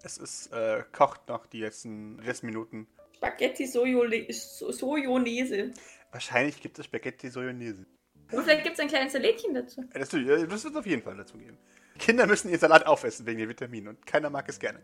[0.03, 2.87] Es ist, äh, kocht noch die letzten, die letzten Minuten.
[3.23, 5.71] Spaghetti Sojonese.
[6.11, 7.85] Wahrscheinlich gibt es Spaghetti Sojonese.
[8.31, 9.81] Und vielleicht gibt es ein kleines Salätchen dazu.
[9.93, 11.57] Äh, Das, das wird es auf jeden Fall dazu geben.
[11.99, 14.81] Kinder müssen ihren Salat aufessen wegen den Vitaminen und keiner mag es gerne.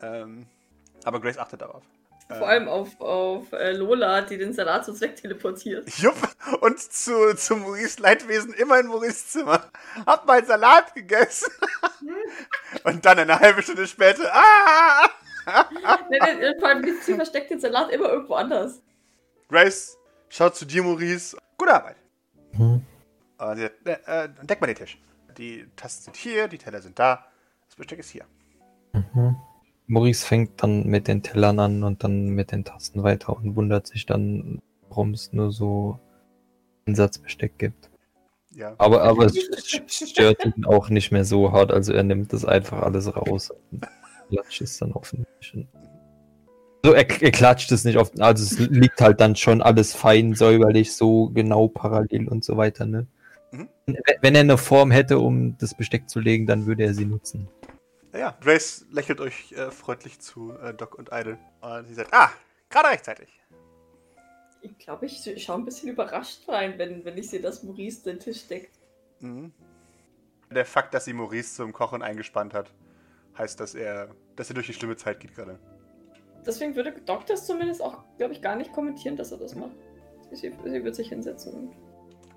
[0.00, 0.46] Ähm,
[1.04, 1.82] Aber Grace achtet darauf.
[2.28, 5.88] Vor allem auf, auf äh, Lola, die den Salat so wegteleportiert.
[5.98, 6.16] Jupp,
[6.60, 9.70] und zu, zu Maurice Leidwesen immer in Maurice Zimmer.
[10.06, 11.52] Hab mal Salat gegessen.
[12.84, 15.08] und dann eine halbe Stunde später, ah!
[16.10, 16.18] nee,
[16.58, 18.82] vor allem, sie versteckt den Salat immer irgendwo anders.
[19.48, 19.96] Grace
[20.28, 21.36] schaut zu dir, Maurice.
[21.56, 21.96] Gute Arbeit.
[22.52, 22.82] Mhm.
[23.38, 24.98] Und sie sagt, äh, äh, deck mal den Tisch.
[25.38, 27.26] Die Tasten sind hier, die Teller sind da.
[27.66, 28.24] Das Besteck ist hier.
[28.92, 29.36] Mhm.
[29.86, 33.86] Maurice fängt dann mit den Tellern an und dann mit den Tasten weiter und wundert
[33.86, 36.00] sich dann, warum es nur so
[36.86, 37.90] einen Satz Besteck gibt.
[38.50, 38.74] Ja.
[38.78, 39.38] Aber, aber es
[39.88, 43.52] stört ihn auch nicht mehr so hart, also er nimmt das einfach alles raus.
[44.30, 45.56] Klatscht es dann auf den Tisch.
[46.84, 50.34] So, er, er klatscht es nicht auf, also es liegt halt dann schon alles fein,
[50.34, 53.06] säuberlich, so genau parallel und so weiter, ne?
[53.50, 53.68] Mhm.
[53.86, 57.06] Wenn- Wenn er eine Form hätte, um das Besteck zu legen, dann würde er sie
[57.06, 57.48] nutzen.
[58.12, 58.36] Ja, ja.
[58.40, 61.38] Grace lächelt euch äh, freundlich zu, äh, Doc und Idle.
[61.60, 62.30] Und sie sagt, ah,
[62.70, 63.28] gerade rechtzeitig.
[64.62, 68.18] Ich glaube, ich schaue ein bisschen überrascht rein, wenn, wenn ich sehe, dass Maurice den
[68.18, 68.78] Tisch deckt.
[69.20, 69.52] Mhm.
[70.50, 72.72] Der Fakt, dass sie Maurice zum Kochen eingespannt hat,
[73.38, 75.58] heißt, dass er, dass er durch die schlimme Zeit geht gerade.
[76.46, 79.76] Deswegen würde Doc das zumindest auch, glaube ich, gar nicht kommentieren, dass er das macht.
[80.32, 81.76] Sie, sie wird sich hinsetzen und.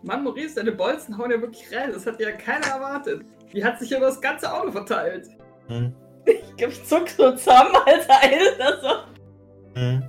[0.01, 1.91] Mann, Maurice, deine Bolzen hauen ja wirklich rein.
[1.91, 3.25] Das hat ja keiner erwartet.
[3.51, 5.29] Die hat sich über das ganze Auto verteilt.
[5.67, 5.93] Hm.
[6.25, 9.75] Ich glaube, ich zuck so zusammen, als eine das so.
[9.75, 10.03] Hm.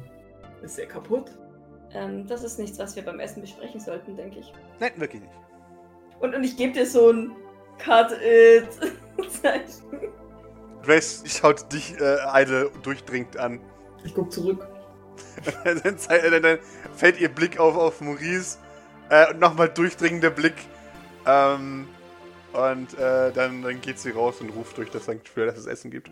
[0.62, 1.32] Ist der kaputt?
[1.92, 4.52] Ähm, das ist nichts, was wir beim Essen besprechen sollten, denke ich.
[4.78, 5.34] Nein, wirklich nicht.
[6.20, 7.32] Und, und ich gebe dir so ein
[7.78, 8.68] Cut it
[9.42, 10.12] Zeichen.
[10.82, 13.60] Grace schaut dich, äh, Idle, durchdringend an.
[14.04, 14.66] Ich guck zurück.
[15.64, 16.58] dann, äh, dann
[16.96, 18.58] fällt ihr Blick auf, auf Maurice.
[19.10, 20.54] Äh, und nochmal durchdringender Blick.
[21.26, 21.88] Ähm,
[22.52, 25.90] und äh, dann, dann geht sie raus und ruft durch das Sanctuary, dass es Essen
[25.90, 26.10] gibt.